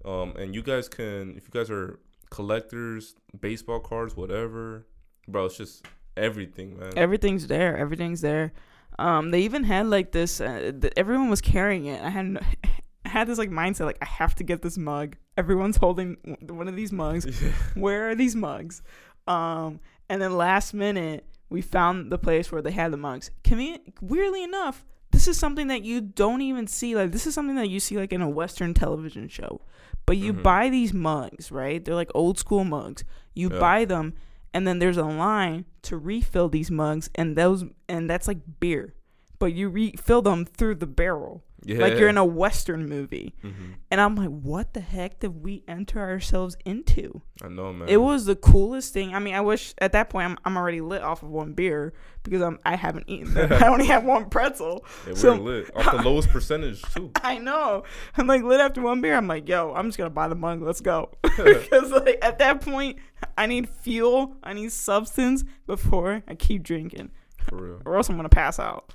[0.05, 4.87] Um, and you guys can, if you guys are collectors, baseball cards, whatever,
[5.29, 5.87] bro, it's just
[6.21, 6.93] everything, man.
[6.97, 7.77] everything's there.
[7.77, 8.53] Everything's there.
[8.99, 10.41] Um, they even had like this.
[10.41, 12.03] Uh, th- everyone was carrying it.
[12.03, 12.27] I had.
[12.27, 12.41] No,
[13.05, 15.17] I had this like mindset like I have to get this mug.
[15.37, 17.25] Everyone's holding w- one of these mugs.
[17.43, 17.53] Yeah.
[17.75, 18.83] where are these mugs?
[19.27, 23.31] Um, and then last minute, we found the place where they had the mugs.
[23.43, 26.95] Conven- weirdly enough, this is something that you don't even see.
[26.95, 29.61] Like, this is something that you see like in a Western television show.
[30.07, 30.43] But you Mhm.
[30.43, 31.85] buy these mugs, right?
[31.85, 33.05] They're like old school mugs.
[33.35, 33.59] You Yeah.
[33.61, 34.15] buy them,
[34.53, 38.95] and then there's a line to refill these mugs, and those and that's like beer.
[39.39, 41.79] But you refill them through the barrel, yeah.
[41.79, 43.35] like you're in a Western movie.
[43.45, 43.75] Mhm.
[43.91, 47.23] And I'm like, what the heck did we enter ourselves into?
[47.43, 47.89] I know, man.
[47.89, 49.15] It was the coolest thing.
[49.15, 51.93] I mean, I wish at that point I'm, I'm already lit off of one beer
[52.23, 53.37] because I'm I haven't eaten.
[53.53, 54.85] I only have one pretzel.
[55.07, 57.11] Yeah, we're so- lit off the lowest percentage too.
[57.23, 57.85] I know.
[58.17, 59.17] I'm like lit after one beer.
[59.17, 60.63] I'm like, yo, I'm just gonna buy the mug.
[60.63, 61.11] Let's go.
[61.23, 62.99] because like at that point,
[63.37, 64.37] I need fuel.
[64.43, 67.11] I need substance before I keep drinking,
[67.49, 67.83] For real.
[67.85, 68.93] or else I'm gonna pass out.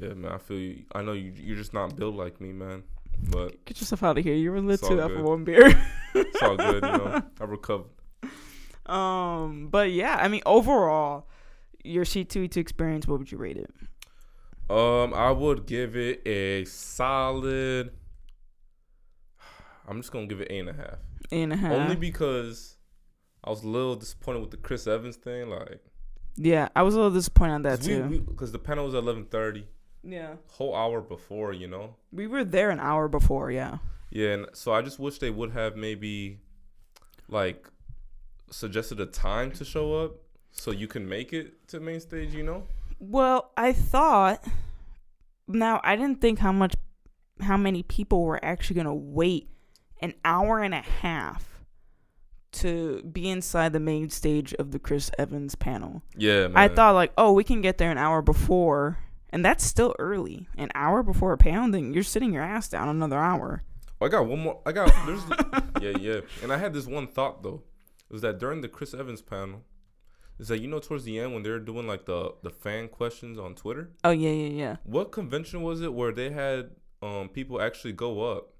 [0.00, 0.32] Yeah, man.
[0.32, 0.84] I feel you.
[0.92, 1.32] I know you.
[1.36, 2.84] You're just not built like me, man.
[3.30, 4.34] But Get yourself out of here.
[4.34, 5.68] You were lit too after one beer.
[6.14, 7.22] it's all good, you know.
[7.40, 7.86] I recovered.
[8.86, 11.28] um, but yeah, I mean, overall,
[11.82, 13.70] your C2E2 experience, what would you rate it?
[14.68, 17.92] Um, I would give it a solid.
[19.88, 20.98] I'm just gonna give it eight and a half.
[21.32, 21.72] Eight and a half.
[21.72, 22.76] Only because
[23.42, 25.80] I was a little disappointed with the Chris Evans thing, like
[26.36, 28.24] yeah, I was a little disappointed on that too.
[28.28, 29.66] because the panel was at eleven thirty,
[30.06, 31.94] yeah, whole hour before, you know.
[32.12, 33.50] we were there an hour before.
[33.50, 33.78] Yeah,
[34.10, 36.38] Yeah, and so I just wish they would have maybe
[37.28, 37.68] like
[38.50, 40.12] suggested a time to show up
[40.52, 42.64] so you can make it to main stage, you know?
[42.98, 44.44] Well, I thought.
[45.48, 46.74] Now I didn't think how much,
[47.40, 49.48] how many people were actually gonna wait
[50.00, 51.56] an hour and a half
[52.52, 56.02] to be inside the main stage of the Chris Evans panel.
[56.16, 56.56] Yeah, man.
[56.56, 58.98] I thought like, oh, we can get there an hour before,
[59.30, 60.48] and that's still early.
[60.56, 63.62] An hour before a panel, then you're sitting your ass down another hour.
[64.00, 64.60] I got one more.
[64.66, 65.22] I got there's
[65.82, 67.62] yeah yeah, and I had this one thought though,
[68.10, 69.62] is that during the Chris Evans panel,
[70.38, 73.38] is that you know towards the end when they're doing like the the fan questions
[73.38, 74.76] on Twitter, Oh yeah, yeah, yeah.
[74.84, 76.70] what convention was it where they had
[77.02, 78.52] um people actually go up?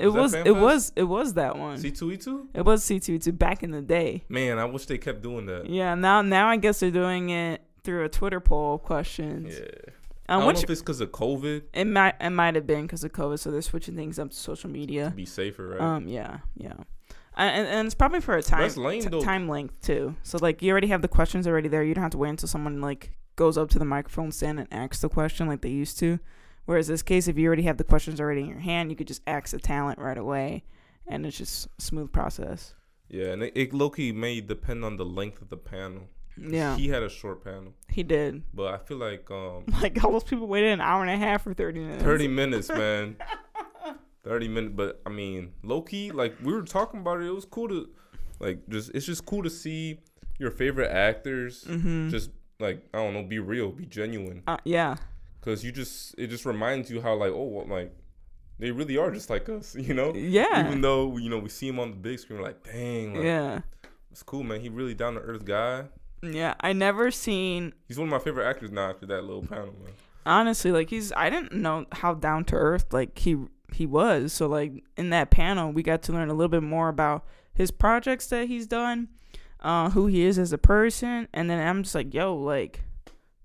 [0.00, 1.78] It Was was, it was, it was that one.
[1.78, 2.48] C two E two.
[2.52, 4.24] It was C two E two back in the day.
[4.28, 5.66] Man, I wish they kept doing that.
[5.70, 9.54] Yeah, now now I guess they're doing it through a Twitter poll questions.
[9.58, 9.92] Yeah.
[10.28, 12.66] I Um, don't which know if it's because of COVID it might it might have
[12.66, 15.12] been because of COVID, so they're switching things up to social to media.
[15.14, 15.80] be safer, right?
[15.80, 16.72] Um, yeah, yeah,
[17.36, 20.16] and, and, it's probably for a time lame, t- time length too.
[20.22, 21.82] So like you already have the questions already there.
[21.84, 24.68] You don't have to wait until someone like goes up to the microphone stand and
[24.72, 26.18] asks the question like they used to.
[26.64, 29.08] Whereas this case, if you already have the questions already in your hand, you could
[29.08, 30.64] just ask the talent right away,
[31.06, 32.72] and it's just a smooth process.
[33.10, 36.08] yeah, and it, it low key may depend on the length of the panel.
[36.36, 38.42] Yeah, He had a short panel, he did.
[38.52, 41.42] but I feel like um Like all those people waited an hour and a half
[41.44, 42.02] for thirty minutes.
[42.02, 43.16] 30 minutes, man.
[44.24, 47.44] 30 minutes, but I mean, low key, like we were talking about it, it was
[47.44, 47.88] cool to
[48.40, 49.98] like just it's just cool to see
[50.38, 52.08] your favorite actors Mm-hmm.
[52.08, 54.96] just like I don't know, be real, be genuine uh, yeah,
[55.42, 57.92] cuz you just it just reminds you how like oh, well, like
[58.58, 60.14] they really are just like us, you know?
[60.14, 63.14] yeah, Even though, you know, we see him on the big screen we're like, "Dang,
[63.14, 63.60] like, yeah,
[64.12, 64.60] it's cool, man.
[64.60, 65.84] He really down to earth guy."
[66.32, 66.54] Yeah.
[66.60, 69.92] I never seen He's one of my favorite actors now after that little panel, man.
[70.26, 71.12] honestly like he's.
[71.12, 73.36] I didn't know how down to earth like he
[73.72, 74.32] he was.
[74.32, 77.70] So like in that panel, we got to learn a little bit more about his
[77.70, 79.08] projects that he's done,
[79.60, 82.80] uh, who he is as a person, and then I'm just like, yo, like,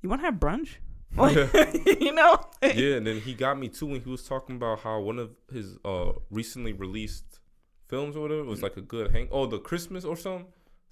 [0.01, 0.75] you want to have brunch?
[1.17, 1.35] Like,
[1.99, 2.37] you know?
[2.61, 5.31] yeah, and then he got me too when he was talking about how one of
[5.51, 7.39] his uh recently released
[7.87, 8.43] films or whatever.
[8.43, 9.27] Was like a good hang.
[9.31, 10.45] Oh, the Christmas or something.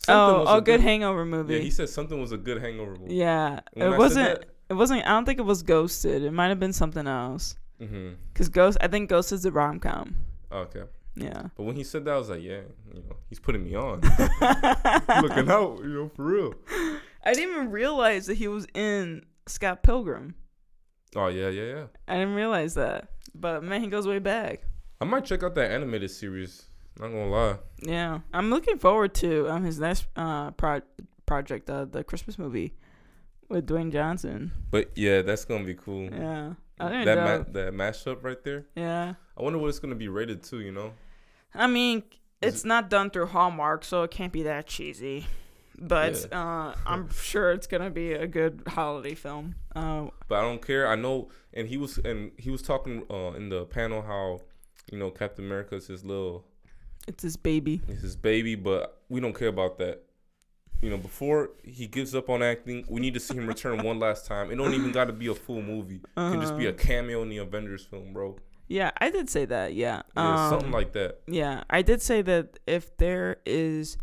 [0.07, 1.55] Oh, was oh, a good hangover movie.
[1.55, 3.15] Yeah, he said something was a good hangover movie.
[3.15, 4.39] Yeah, When it said wasn't.
[4.41, 5.05] that- It wasn't.
[5.05, 6.23] I don't think it was Ghosted.
[6.23, 7.55] It might have been something else.
[7.81, 8.15] Mm-hmm.
[8.33, 10.15] Cause Ghost, I think Ghost is a rom com.
[10.51, 10.83] Okay.
[11.15, 11.43] Yeah.
[11.55, 12.62] But when he said that, I was like, yeah,
[12.93, 14.01] you know, he's putting me on.
[15.21, 16.53] Looking out, you know, for real.
[17.23, 20.36] I didn't even realize that he was in Scott Pilgrim.
[21.15, 21.83] Oh yeah, yeah, yeah.
[22.07, 23.10] I didn't realize that.
[23.33, 24.62] But man, he goes way back.
[25.01, 26.66] I might check out that animated series.
[26.99, 27.55] I'm not gonna lie.
[27.81, 30.81] Yeah, I'm looking forward to um his next uh pro-
[31.25, 32.73] project, uh, the Christmas movie
[33.49, 34.51] with Dwayne Johnson.
[34.71, 36.05] But yeah, that's gonna be cool.
[36.12, 38.65] Yeah, that ma- that mashup right there.
[38.75, 39.13] yeah.
[39.38, 40.60] I wonder what it's gonna be rated to.
[40.60, 40.93] You know.
[41.53, 42.03] I mean,
[42.41, 45.25] Is it's not done through Hallmark, so it can't be that cheesy.
[45.79, 49.53] But uh, I'm sure it's gonna be a good holiday film.
[49.75, 50.88] Uh, But I don't care.
[50.88, 54.39] I know, and he was and he was talking uh, in the panel how,
[54.91, 56.45] you know, Captain America is his little,
[57.08, 57.82] it's his baby.
[57.88, 60.04] It's his baby, but we don't care about that.
[60.82, 63.98] You know, before he gives up on acting, we need to see him return one
[64.00, 64.52] last time.
[64.52, 65.96] It don't even got to be a full movie.
[65.96, 66.78] It can just be a Uh-huh.
[66.78, 68.38] cameo in the Avengers film, bro.
[68.67, 69.74] Yeah, I did say that.
[69.74, 71.22] Yeah, Yeah, something Um, like that.
[71.26, 73.98] Yeah, I did say that if there is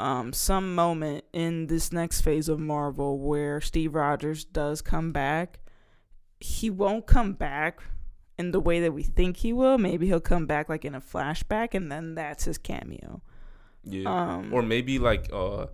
[0.00, 5.60] um some moment in this next phase of Marvel where Steve Rogers does come back,
[6.40, 7.82] he won't come back
[8.38, 9.78] in the way that we think he will.
[9.78, 13.20] Maybe he'll come back like in a flashback and then that's his cameo.
[13.84, 14.08] Yeah.
[14.08, 15.66] Um or maybe like uh,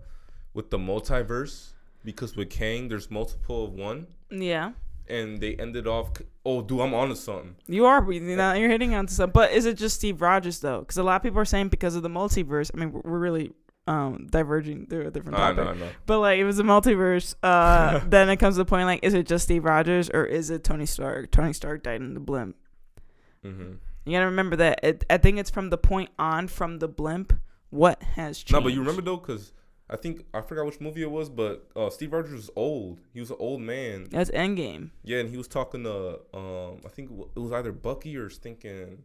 [0.53, 1.71] with the multiverse,
[2.03, 4.71] because with Kang, there's multiple of one, yeah.
[5.07, 6.11] and they ended off.
[6.43, 7.55] Oh, dude, I'm onto something.
[7.67, 8.53] You are breathing now.
[8.53, 10.79] You're hitting onto something, but is it just Steve Rogers though?
[10.79, 12.71] Because a lot of people are saying because of the multiverse.
[12.73, 13.51] I mean, we're really
[13.87, 15.57] um diverging through a different I topic.
[15.65, 15.89] know, I know.
[16.05, 19.13] But like, if it's a multiverse, uh, then it comes to the point like, is
[19.13, 21.31] it just Steve Rogers or is it Tony Stark?
[21.31, 22.55] Tony Stark died in the blip.
[23.43, 23.73] hmm
[24.05, 24.79] You gotta remember that.
[24.83, 27.33] It, I think it's from the point on from the blip.
[27.69, 28.53] What has changed?
[28.53, 29.53] No, but you remember though, because
[29.89, 32.99] I think I forgot which movie it was, but uh, Steve Rogers was old.
[33.13, 34.07] He was an old man.
[34.11, 34.91] That's Endgame.
[35.03, 39.03] Yeah, and he was talking to um, I think it was either Bucky or thinking.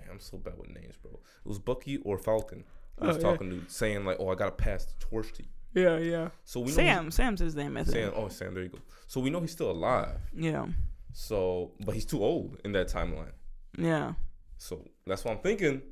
[0.00, 1.12] Man, I'm so bad with names, bro.
[1.44, 2.64] It was Bucky or Falcon.
[3.00, 3.24] He was Oh, yeah.
[3.32, 5.48] talking to saying like, "Oh, I gotta pass the torch to you."
[5.82, 6.28] Yeah, yeah.
[6.44, 7.10] So we know Sam.
[7.10, 7.76] Sam's his name.
[7.76, 7.94] I think.
[7.96, 8.12] Sam.
[8.16, 8.54] Oh, Sam.
[8.54, 8.78] There you go.
[9.06, 10.18] So we know he's still alive.
[10.34, 10.66] Yeah.
[11.12, 13.32] So, but he's too old in that timeline.
[13.78, 14.14] Yeah.
[14.58, 15.82] So that's what I'm thinking.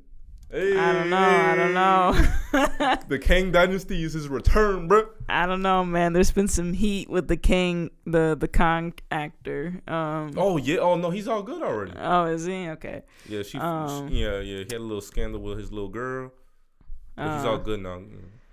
[0.51, 1.17] Hey, I don't know.
[1.17, 2.95] I don't know.
[3.07, 5.07] The Kang Dynasty is his return, bro.
[5.27, 6.13] I don't know, man.
[6.13, 9.81] There's been some heat with the King, the the Kong actor.
[9.87, 10.31] Um.
[10.37, 10.77] Oh yeah.
[10.77, 11.93] Oh no, he's all good already.
[11.97, 13.01] Oh, is he okay?
[13.27, 14.57] Yeah, she, Um, she- yeah, yeah.
[14.57, 16.31] He had a little scandal with his little girl,
[17.15, 18.01] but he's Uh, all good now.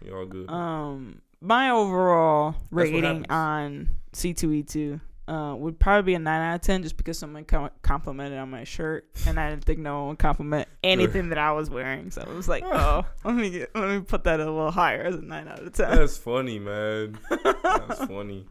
[0.05, 0.49] You're all good.
[0.51, 6.83] Um, my overall rating on C2E2 uh, would probably be a 9 out of 10
[6.83, 7.45] just because someone
[7.83, 11.53] complimented on my shirt and I didn't think no one would compliment anything that I
[11.53, 12.11] was wearing.
[12.11, 15.03] So I was like, oh, let me get, let me put that a little higher
[15.03, 15.91] as a 9 out of 10.
[15.97, 17.19] That's funny, man.
[17.31, 18.47] That's funny.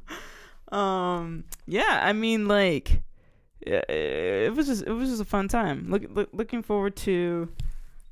[0.72, 3.02] um, yeah, I mean, like,
[3.66, 5.88] yeah, it was just it was just a fun time.
[5.90, 7.50] Look, look looking forward to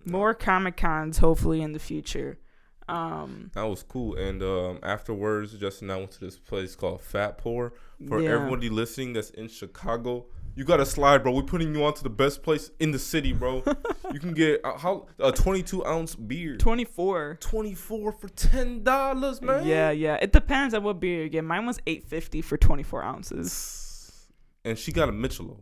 [0.05, 2.39] more Comic Cons hopefully in the future.
[2.87, 4.15] Um, That was cool.
[4.15, 7.73] And um, afterwards, Justin and I went to this place called Fat Pour.
[8.07, 8.31] For yeah.
[8.31, 11.33] everybody listening that's in Chicago, you got to slide, bro.
[11.33, 13.63] We're putting you on to the best place in the city, bro.
[14.13, 17.37] you can get uh, how a 22 ounce beer, 24.
[17.41, 19.65] 24 for ten dollars, man.
[19.67, 20.15] Yeah, yeah.
[20.21, 21.43] It depends on what beer you get.
[21.43, 24.27] Mine was eight fifty for twenty four ounces.
[24.65, 25.61] And she got a Michelob.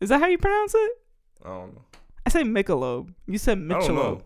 [0.00, 0.92] Is that how you pronounce it?
[1.44, 1.82] I don't know.
[2.26, 3.14] I say Michelob.
[3.26, 4.22] You said Michelob.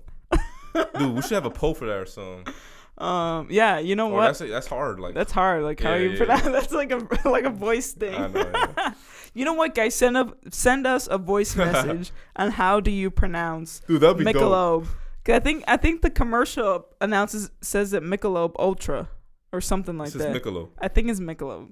[0.98, 2.52] Dude, we should have a poll for that or something.
[2.98, 3.78] Um, yeah.
[3.78, 4.24] You know Or what?
[4.26, 5.00] that's that's hard.
[5.00, 5.62] Like That's hard.
[5.62, 6.44] Like how Yeah, you yeah, pronounce.
[6.44, 6.50] yeah.
[6.52, 8.14] That's like a like a voice thing.
[8.14, 8.50] I know.
[8.76, 8.92] Yeah.
[9.32, 9.94] You know what, guys?
[9.94, 14.24] Send up send us a voice message on how do you pronounce Dude, that'd be
[14.24, 14.34] dope.
[14.34, 14.86] Michelob.
[15.24, 19.08] 'Cause I think I think the commercial announces says that Michelob Ultra
[19.54, 20.34] or something like This that.
[20.36, 20.68] Michelob.
[20.78, 21.70] I think it's Michelob.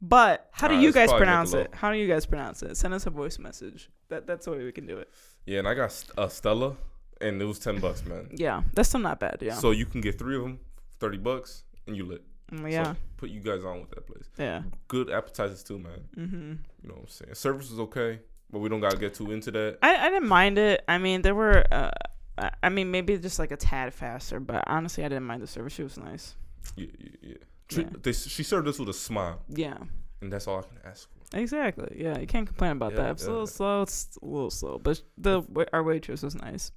[0.00, 1.70] But how do Nah, you guys pronounce it?
[1.74, 2.76] How do you guys pronounce it?
[2.76, 3.90] Send us a voice message.
[4.08, 5.10] That that's the way we can do it.
[5.46, 6.76] Yeah, and I got St- uh, Stella,
[7.20, 8.28] and it was ten bucks, man.
[8.32, 9.38] Yeah, that's still not bad.
[9.40, 9.54] Yeah.
[9.54, 10.60] So you can get three of them,
[11.00, 12.22] thirty bucks, and you lit.
[12.52, 12.84] Mm, yeah.
[12.92, 14.24] So put you guys on with that place.
[14.38, 14.62] yeah.
[14.86, 16.00] Good appetizers too, man.
[16.16, 16.58] Mhm.
[16.82, 17.34] You know what I'm saying?
[17.34, 19.78] Service is okay, but we don't gotta get too into that.
[19.82, 20.84] I I didn't mind it.
[20.86, 21.64] I mean, there were.
[21.72, 21.90] Uh,
[22.38, 25.48] I- I mean, maybe just like a tad faster, but honestly, I didn't mind the
[25.48, 25.72] service.
[25.72, 26.36] She was nice.
[26.76, 27.34] Yeah, yeah, yeah.
[27.68, 27.90] Tre- Yeah.
[28.02, 29.76] They, she served us with a smile, Yeah.
[30.20, 31.36] and that's all I can ask for.
[31.38, 31.96] Exactly.
[32.00, 33.10] Yeah, you can't complain about Yeah, that.
[33.12, 33.82] It's a little slow.
[33.82, 35.42] It's a little slow, but the
[35.74, 36.72] our waitress was nice.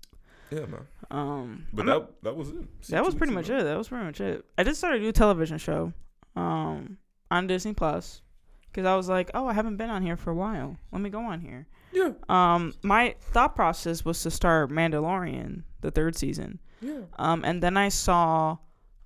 [0.51, 0.85] Yeah, man.
[1.09, 2.87] Um, But I'm that not- that was it.
[2.89, 3.63] that was pretty much it.
[3.63, 4.43] That was pretty much it.
[4.57, 5.93] I just start a new television show,
[6.35, 6.97] um,
[7.29, 8.21] on Disney Plus,
[8.67, 10.75] because I was like, oh, I haven't been on here for a while.
[10.91, 11.67] Let me go on here.
[11.93, 12.11] Yeah.
[12.27, 16.59] Um, my thought process was to start Mandalorian, the third season.
[16.81, 17.01] Yeah.
[17.17, 18.57] Um, and then I saw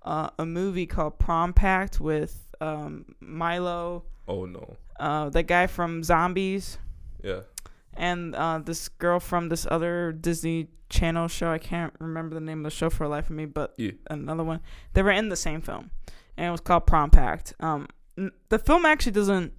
[0.06, 4.78] uh, a movie called Prom Pact with um, Milo, Oh no.
[5.00, 6.78] uh, the guy from Zombies,
[7.24, 7.41] Yeah.
[7.96, 11.52] and uh, this girl from this other Disney Channel show.
[11.52, 13.91] I can't remember the name of the show for the life of me, but Yeah.
[14.10, 14.62] another one.
[14.94, 15.91] They were in the same film,
[16.38, 17.54] and it was called Prom Pact.
[17.60, 17.88] Um,
[18.18, 19.52] n- the film actually doesn't.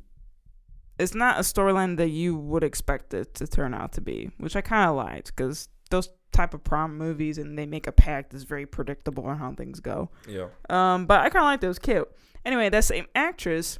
[0.99, 4.57] It's not a storyline that you would expect it to turn out to be, which
[4.57, 8.31] I kind of liked because those type of prom movies and they make a pact
[8.31, 10.11] that's very predictable on how things go.
[10.29, 10.49] Yeah.
[10.69, 11.67] Um, but I kind of liked it.
[11.67, 12.09] It was cute.
[12.45, 13.79] Anyway, that same actress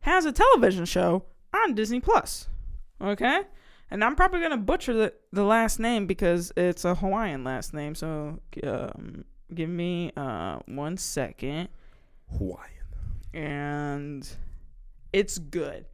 [0.00, 2.48] has a television show on Disney Plus.
[3.00, 3.40] Okay,
[3.90, 7.94] and I'm probably gonna butcher the the last name because it's a Hawaiian last name.
[7.94, 11.68] So um, give me uh one second,
[12.38, 12.68] Hawaiian.
[13.32, 14.28] and
[15.12, 15.86] it's good.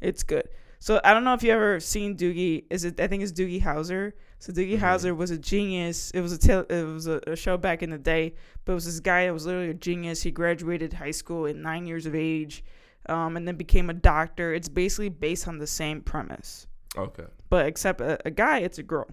[0.00, 0.48] It's good.
[0.80, 2.64] So I don't know if you ever seen Doogie.
[2.70, 2.98] Is it?
[2.98, 4.12] I think it's Doogie Howser.
[4.40, 4.80] So Doogie Mhm.
[4.80, 6.10] Howser was a genius.
[6.12, 8.74] It was a tel- it was a, a show back in the day, but it
[8.74, 10.22] was this guy that was literally a genius.
[10.22, 12.64] He graduated high school at nine years of age,
[13.08, 14.52] um, and then became a doctor.
[14.54, 17.26] It's basically based on the same premise, Okay.
[17.50, 19.08] but except a, a guy, it's a girl,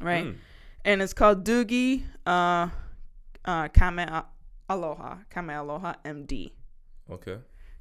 [0.00, 0.24] right?
[0.24, 0.36] Mm.
[0.84, 2.68] And it's called Doogie uh,
[3.44, 4.24] uh, Kame
[4.68, 6.52] Aloha Kamealoha MD.
[7.10, 7.36] Okay.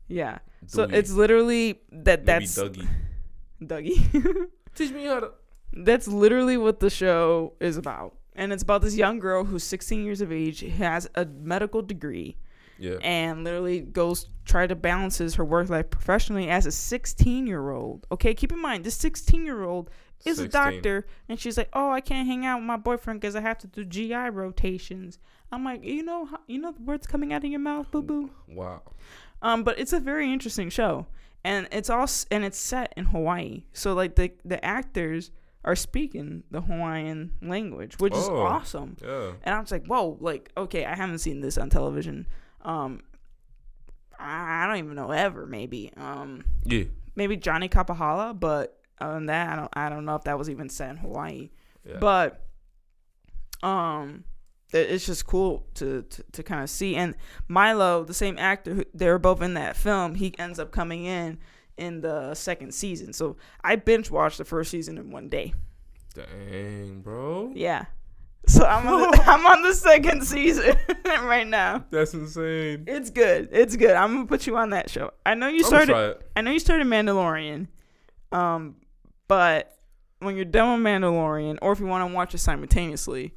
[0.08, 0.40] Yeah.
[0.68, 2.26] So it's literally that.
[2.26, 2.88] Maybe That's Dougie.
[3.64, 4.48] Dougie.
[4.76, 5.32] Teach me how to.
[5.74, 8.16] That's literally what the show is about.
[8.36, 12.38] And it's about this young girl who's 16 years of age, has a medical degree,
[12.80, 12.96] Yeah.
[13.02, 18.08] and literally goes try to balances her work life professionally as a 16 year old.
[18.12, 19.90] Okay, keep in mind this 16 year old
[20.26, 23.36] is a doctor, and she's like, "Oh, I can't hang out with my boyfriend because
[23.36, 25.20] I have to do GI rotations."
[25.52, 28.30] I'm like, you know, you know the words coming out of your mouth, boo boo.
[28.48, 28.82] Wow.
[29.42, 31.08] Um, but it's a very interesting show,
[31.44, 33.64] and it's all and it's set in Hawaii.
[33.74, 35.32] So like the the actors
[35.63, 38.38] are speaking the Hawaiian language, which is Oh.
[38.41, 38.97] awesome.
[39.02, 39.34] Yeah.
[39.43, 42.28] And I was like, whoa, like okay, I haven't seen this on television.
[42.62, 43.02] Um,
[44.19, 45.45] I don't even know ever.
[45.45, 46.84] Maybe um Yeah.
[47.15, 50.50] maybe Johnny Kapahala, but other than that, I don't I don't know if that was
[50.50, 51.50] even set in Hawaii.
[51.86, 51.97] Yeah.
[52.00, 52.45] But
[53.63, 54.24] um
[54.74, 57.15] it's just cool to to, to kind of see and
[57.47, 61.04] Milo, the same actor who they were both in that film, he ends up coming
[61.06, 61.39] in
[61.78, 63.14] in the second season.
[63.14, 65.54] So I binge watched the first season in one day.
[66.14, 67.52] Dang, bro.
[67.56, 67.86] Yeah.
[68.48, 71.86] So I'm on the, I'm on the second season right now.
[71.90, 72.86] That's insane.
[72.88, 73.50] It's good.
[73.52, 73.92] It's good.
[73.92, 75.12] I'm gonna put you on that show.
[75.26, 76.18] I know you started.
[76.36, 77.68] I know you started Mandalorian,
[78.32, 78.78] um,
[79.28, 79.78] but
[80.20, 83.34] when you're done with Mandalorian, or if you want to watch it simultaneously,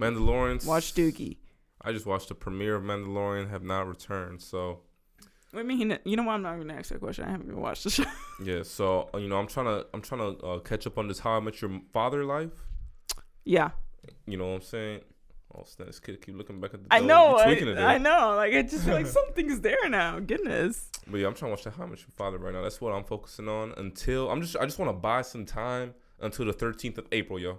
[0.00, 0.64] Mandalorian.
[0.66, 1.38] watch Doogie.
[1.80, 3.50] I just watched the premiere of Mandalorian.
[3.50, 4.42] Have not returned.
[4.42, 4.80] So
[5.54, 6.34] I mean, you know what?
[6.34, 7.24] I'm not gonna ask that question.
[7.24, 8.04] I haven't even watched the show.
[8.44, 8.62] yeah.
[8.62, 11.20] So uh, you know, I'm trying to I'm trying to uh, catch up on this
[11.20, 12.50] How I Met Your Father life.
[13.44, 13.70] yeah,
[14.26, 15.00] You know what I'm saying?
[15.54, 16.94] Oh, snap, this kid keep looking back at the.
[16.94, 17.36] I know.
[17.36, 17.94] I.
[17.94, 18.34] I know.
[18.36, 20.18] Like I just feel like something's there now.
[20.20, 20.90] Goodness.
[21.06, 22.62] But yeah, I'm trying to watch the How I Met Your Father right now.
[22.62, 25.94] That's what I'm focusing on until I'm just I just want to buy some time
[26.20, 27.58] until the 13th of April, yo.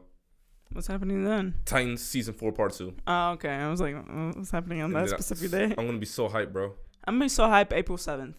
[0.71, 1.55] What's happening then?
[1.65, 2.93] Titans season four, part two.
[3.07, 3.49] Oh, okay.
[3.49, 3.95] I was like,
[4.35, 5.73] what's happening on that then I- specific day?
[5.75, 6.75] I'm gonna be so hyped, bro.
[7.05, 7.73] I'm gonna be so hype.
[7.73, 8.35] April seventh.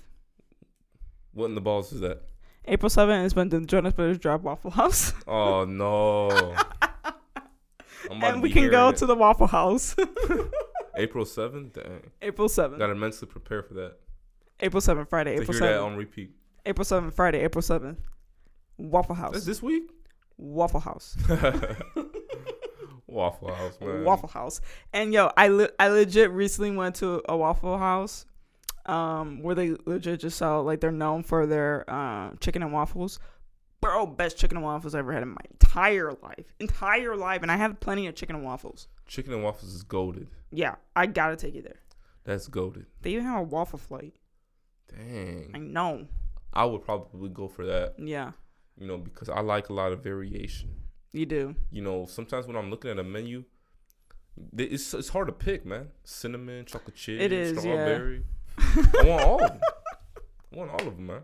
[1.33, 2.23] What in the balls is that?
[2.67, 6.29] April seventh is when the Jonas Brothers drop Waffle House, Oh no.
[8.11, 8.97] I'm about to and we can go it.
[8.99, 9.95] to the Waffle House.
[10.97, 11.73] April 7th.
[11.75, 12.79] Dang, April seventh.
[12.79, 13.97] gotta mentally prepare for that.
[14.61, 15.09] April seventh.
[15.09, 15.37] Friday.
[15.37, 15.93] to April hear that seventh.
[15.93, 16.31] on repeat.
[16.67, 17.15] April seventh.
[17.15, 17.41] Friday.
[17.41, 17.99] April seventh.
[18.77, 19.33] Waffle House.
[19.33, 19.91] That's this week.
[20.37, 21.17] Waffle House.
[23.07, 24.05] Waffle House, man.
[24.05, 24.61] Waffle House.
[24.93, 28.25] And yo, I le- I legit recently went to a Waffle House,
[28.91, 33.19] um, where they legit just sell like they're known for their uh, chicken and waffles.
[33.81, 37.51] Bro, best chicken and waffles I've ever had in my entire life, entire life, and
[37.51, 38.89] I have plenty of chicken and waffles.
[39.07, 40.29] Chicken and waffles is goaded.
[40.53, 41.81] Yeah, I gotta take you there.
[42.25, 42.87] That's goaded.
[43.01, 44.15] They even have a waffle flight.
[44.89, 45.51] Dang.
[45.55, 46.07] I know.
[46.53, 47.95] I would probably go for that.
[47.99, 48.33] Yeah,
[48.77, 50.75] You know, because I like a lot of variation.
[51.13, 51.55] you do.
[51.71, 53.45] You know, sometimes when I'm looking at a menu,
[54.57, 55.89] it's it's hard to pick, man.
[56.05, 58.09] Cinnamon, chocolate chip, It is, yeah.
[58.61, 59.61] I want all of them.
[60.53, 61.23] I want all of them, man.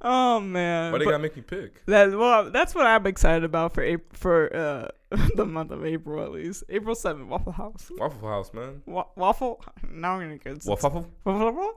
[0.00, 0.92] Oh man.
[0.92, 1.84] Why they But gotta make me pick?
[1.86, 4.88] that well, that's what I'm excited about for April, for uh
[5.36, 6.64] the month of April at least.
[6.68, 7.90] April seventh, Waffle House.
[7.98, 8.82] Waffle House, man.
[8.86, 9.62] Wa- waffle?
[9.90, 11.72] Now I'm gonna get Waffle, Falafel?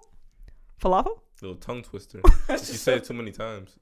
[0.82, 1.20] Falafel?
[1.42, 2.22] little tongue twister.
[2.50, 3.78] you say it too many times.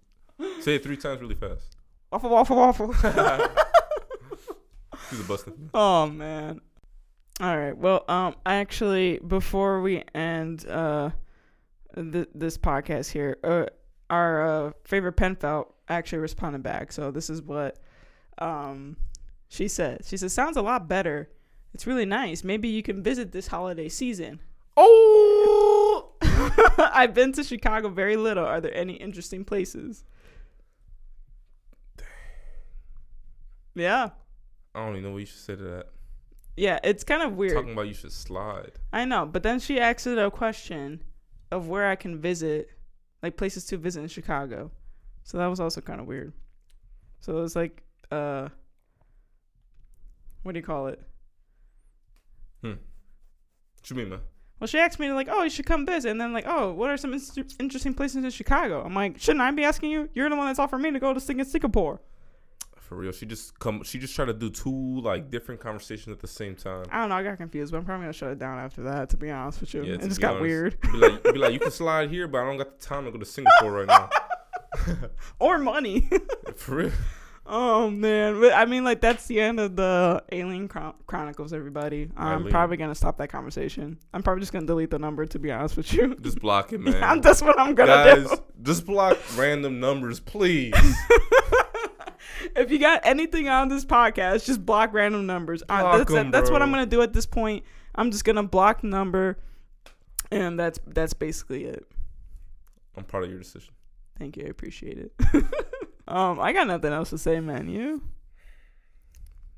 [0.61, 1.77] Say it three times really fast.
[2.11, 2.93] Waffle, waffle, waffle.
[5.09, 5.69] He's a busting.
[5.73, 6.61] oh man.
[7.41, 7.77] All right.
[7.77, 11.09] Well, um, I actually before we end uh
[11.95, 13.65] th- this podcast here, uh,
[14.09, 16.91] our uh, favorite pen pal actually responded back.
[16.91, 17.77] So this is what
[18.37, 18.95] um
[19.49, 20.05] she said.
[20.05, 21.29] She said, "Sounds a lot better.
[21.73, 22.43] It's really nice.
[22.43, 24.39] Maybe you can visit this holiday season."
[24.77, 26.11] Oh,
[26.77, 28.45] I've been to Chicago very little.
[28.45, 30.03] Are there any interesting places?
[33.73, 34.09] Yeah.
[34.73, 35.87] I don't even know what you should say to that.
[36.55, 37.53] Yeah, it's kind of weird.
[37.53, 38.73] Talking about you should slide.
[38.93, 41.03] I know, but then she asked it a question
[41.51, 42.69] of where I can visit,
[43.21, 44.71] like places to visit in Chicago.
[45.23, 46.33] So that was also kind of weird.
[47.19, 48.49] So it was like, uh,
[50.43, 51.01] what do you call it?
[53.85, 54.19] What you mean, man?
[54.59, 56.89] Well, she asked me like, "Oh, you should come visit," and then like, "Oh, what
[56.89, 60.09] are some inst- interesting places in Chicago?" I'm like, "Shouldn't I be asking you?
[60.13, 62.01] You're the one that's offering me to go to sing in Singapore."
[62.87, 63.83] For real, she just come.
[63.83, 66.85] She just tried to do two like different conversations at the same time.
[66.91, 67.15] I don't know.
[67.15, 69.09] I got confused, but I'm probably gonna shut it down after that.
[69.09, 70.41] To be honest with you, Yeah, it just got honest.
[70.43, 70.79] weird.
[70.81, 73.11] Be like, be like, you can slide here, but I don't got the time to
[73.11, 74.09] go to Singapore right now.
[75.39, 76.07] or money.
[76.55, 76.91] For real.
[77.47, 81.53] Oh man, but I mean, like that's the end of the Alien Chron- Chronicles.
[81.53, 82.49] Everybody, I'm Eileen.
[82.51, 83.99] probably gonna stop that conversation.
[84.15, 85.25] I'm probably just gonna delete the number.
[85.27, 86.93] To be honest with you, Just block it, man.
[86.93, 88.37] yeah, that's what I'm gonna Guys, do.
[88.63, 90.73] just block random numbers, please.
[92.55, 95.61] If you got anything on this podcast, just block random numbers.
[95.63, 96.61] Uh, Block that's 'em, that's what.
[96.61, 97.63] I'm gonna do at this point.
[97.95, 99.37] I'm just gonna block the number,
[100.31, 101.85] and that's that's basically it.
[102.97, 103.73] I'm proud of your decision.
[104.17, 105.11] Thank you, I appreciate it.
[106.07, 107.67] um, I got nothing else to say, man.
[107.67, 108.01] You?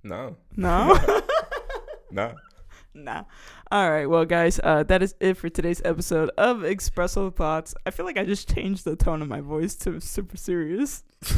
[0.03, 0.97] No, No.
[2.11, 2.33] no.
[2.93, 3.25] Nah.
[3.69, 4.07] All right.
[4.07, 7.75] Well, guys, uh, that is it for today's episode of Expresso Thoughts.
[7.85, 11.03] I feel like I just changed the tone of my voice to super serious.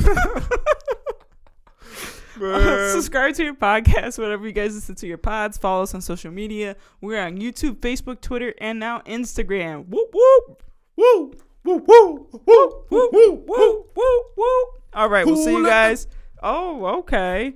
[2.40, 2.92] Man.
[2.92, 5.58] subscribe to your podcast, whatever you guys listen to your pods.
[5.58, 6.76] Follow us on social media.
[7.02, 9.88] We're on YouTube, Facebook, Twitter, and now Instagram.
[9.88, 10.64] Whoop whoop.
[10.96, 11.34] Woo,
[11.66, 14.66] woo, woo, woo, Woo woo woo woo woo.
[14.94, 15.26] All right.
[15.26, 16.08] We'll see you guys.
[16.42, 17.54] Oh, okay.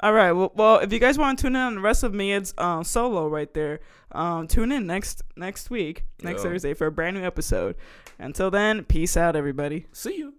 [0.00, 0.32] All right.
[0.32, 2.54] Well, well, if you guys want to tune in on the rest of me, it's
[2.58, 3.80] um, solo right there.
[4.10, 6.50] Um, tune in next next week, next Yeah.
[6.50, 7.76] Thursday for a brand new episode.
[8.18, 9.86] Until then, peace out, everybody.
[9.92, 10.34] See you.